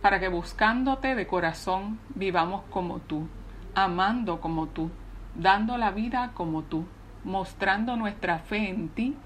para 0.00 0.20
que 0.20 0.28
buscándote 0.28 1.14
de 1.14 1.26
corazón 1.26 1.98
vivamos 2.14 2.62
como 2.70 2.98
tú, 2.98 3.28
amando 3.74 4.40
como 4.40 4.66
tú 4.66 4.90
dando 5.34 5.78
la 5.78 5.90
vida 5.90 6.32
como 6.34 6.62
tú, 6.62 6.86
mostrando 7.24 7.96
nuestra 7.96 8.38
fe 8.38 8.68
en 8.68 8.88
ti 8.88 9.16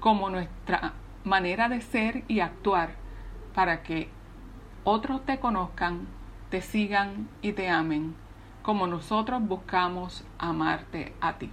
como 0.00 0.28
nuestra 0.28 0.92
manera 1.24 1.68
de 1.68 1.80
ser 1.80 2.24
y 2.28 2.40
actuar 2.40 2.90
para 3.54 3.82
que 3.82 4.08
otros 4.84 5.24
te 5.24 5.38
conozcan, 5.38 6.06
te 6.50 6.62
sigan 6.62 7.28
y 7.42 7.52
te 7.52 7.68
amen, 7.68 8.14
como 8.62 8.86
nosotros 8.86 9.42
buscamos 9.42 10.24
amarte 10.38 11.12
a 11.20 11.34
ti. 11.34 11.50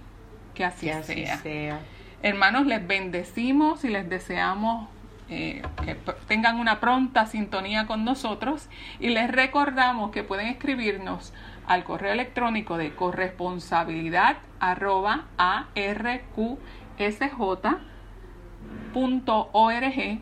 Que 0.54 0.64
así, 0.64 0.90
sea. 1.02 1.80
Hermanos, 2.22 2.66
les 2.66 2.86
bendecimos 2.86 3.84
y 3.84 3.88
les 3.88 4.08
deseamos 4.08 4.88
eh, 5.28 5.62
que 5.84 5.94
tengan 6.28 6.60
una 6.60 6.78
pronta 6.78 7.26
sintonía 7.26 7.86
con 7.86 8.04
nosotros 8.04 8.68
y 9.00 9.08
les 9.08 9.30
recordamos 9.30 10.10
que 10.10 10.22
pueden 10.22 10.46
escribirnos 10.48 11.32
al 11.66 11.84
correo 11.84 12.12
electrónico 12.12 12.76
de 12.76 12.94
corresponsabilidad 12.94 14.36
arroba 14.60 15.24
arqsj.org 15.38 16.58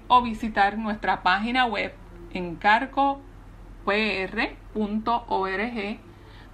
o 0.07 0.23
visitar 0.23 0.79
nuestra 0.79 1.23
página 1.23 1.67
web 1.67 1.93
en 2.33 2.57
carcopr.org. 2.57 3.21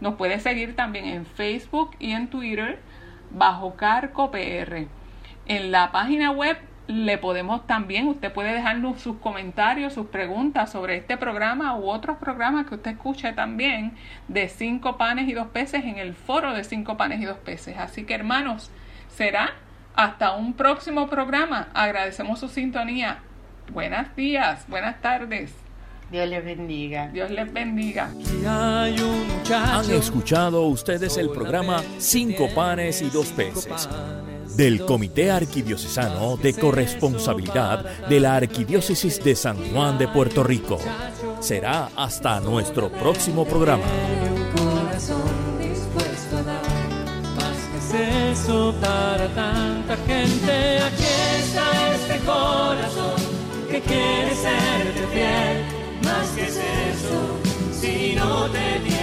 Nos 0.01 0.15
puede 0.17 0.41
seguir 0.41 0.77
también 0.77 1.07
en 1.07 1.27
Facebook 1.27 1.97
y 1.99 2.13
en 2.13 2.29
Twitter 2.29 2.81
bajo 3.31 3.77
CarcoPR. 3.77 4.87
En 5.47 5.71
la 5.71 5.93
página 5.93 6.31
web 6.33 6.59
le 6.89 7.19
podemos 7.19 7.67
también, 7.67 8.07
usted 8.07 8.33
puede 8.33 8.53
dejarnos 8.53 9.01
sus 9.01 9.17
comentarios, 9.19 9.93
sus 9.93 10.07
preguntas 10.07 10.71
sobre 10.71 10.97
este 10.97 11.17
programa 11.17 11.77
u 11.77 11.89
otros 11.89 12.19
programas 12.19 12.67
que 12.67 12.77
usted 12.77 12.93
escuche 12.93 13.33
también 13.33 13.97
de 14.29 14.49
cinco 14.49 14.97
panes 14.97 15.29
y 15.29 15.33
dos 15.33 15.49
peces 15.49 15.85
en 15.85 15.99
el 15.99 16.15
foro 16.15 16.55
de 16.55 16.63
cinco 16.63 16.97
panes 16.97 17.21
y 17.21 17.25
dos 17.25 17.39
peces. 17.39 17.77
Así 17.79 18.05
que 18.05 18.15
hermanos, 18.15 18.71
será 19.09 19.55
hasta 19.97 20.37
un 20.37 20.53
próximo 20.53 21.09
programa. 21.09 21.69
Agradecemos 21.75 22.39
su 22.39 22.49
sintonía. 22.49 23.19
Buenos 23.73 24.15
días, 24.15 24.67
buenas 24.69 25.01
tardes. 25.01 25.66
Dios 26.11 26.29
les 26.29 26.45
bendiga. 26.45 27.09
Dios 27.09 27.31
les 27.31 27.53
bendiga. 27.53 28.11
Han 28.47 29.91
escuchado 29.91 30.63
ustedes 30.63 31.17
el 31.17 31.31
programa 31.31 31.83
Cinco 31.99 32.49
panes 32.55 33.03
y 33.03 33.11
dos 33.11 33.29
peces 33.29 33.89
del 34.57 34.85
Comité 34.87 35.31
Arquidiocesano 35.31 36.37
de 36.37 36.55
Corresponsabilidad 36.55 38.09
de 38.09 38.21
la 38.21 38.37
Arquidiócesis 38.37 39.23
de 39.23 39.35
San 39.35 39.57
Juan 39.73 39.99
de 39.99 40.09
Puerto 40.09 40.43
Rico. 40.43 40.79
Será 41.41 41.91
hasta 41.97 42.41
nuestro 42.41 42.91
próximo 42.91 43.45
programa. 43.45 43.85
eso 48.37 48.75
para 48.81 49.27
tanta 49.29 49.97
gente. 50.07 50.79
Aquí 50.79 51.05
está 51.39 51.95
este 51.95 52.19
corazón 52.25 53.17
que 53.71 53.81
quiere 53.81 54.35
ser 54.35 55.09
fiel. 55.13 55.76
¿qué 56.37 56.43
es 56.45 56.57
eso? 56.57 57.41
Si 57.81 58.15
no 58.15 58.51
te 58.51 58.96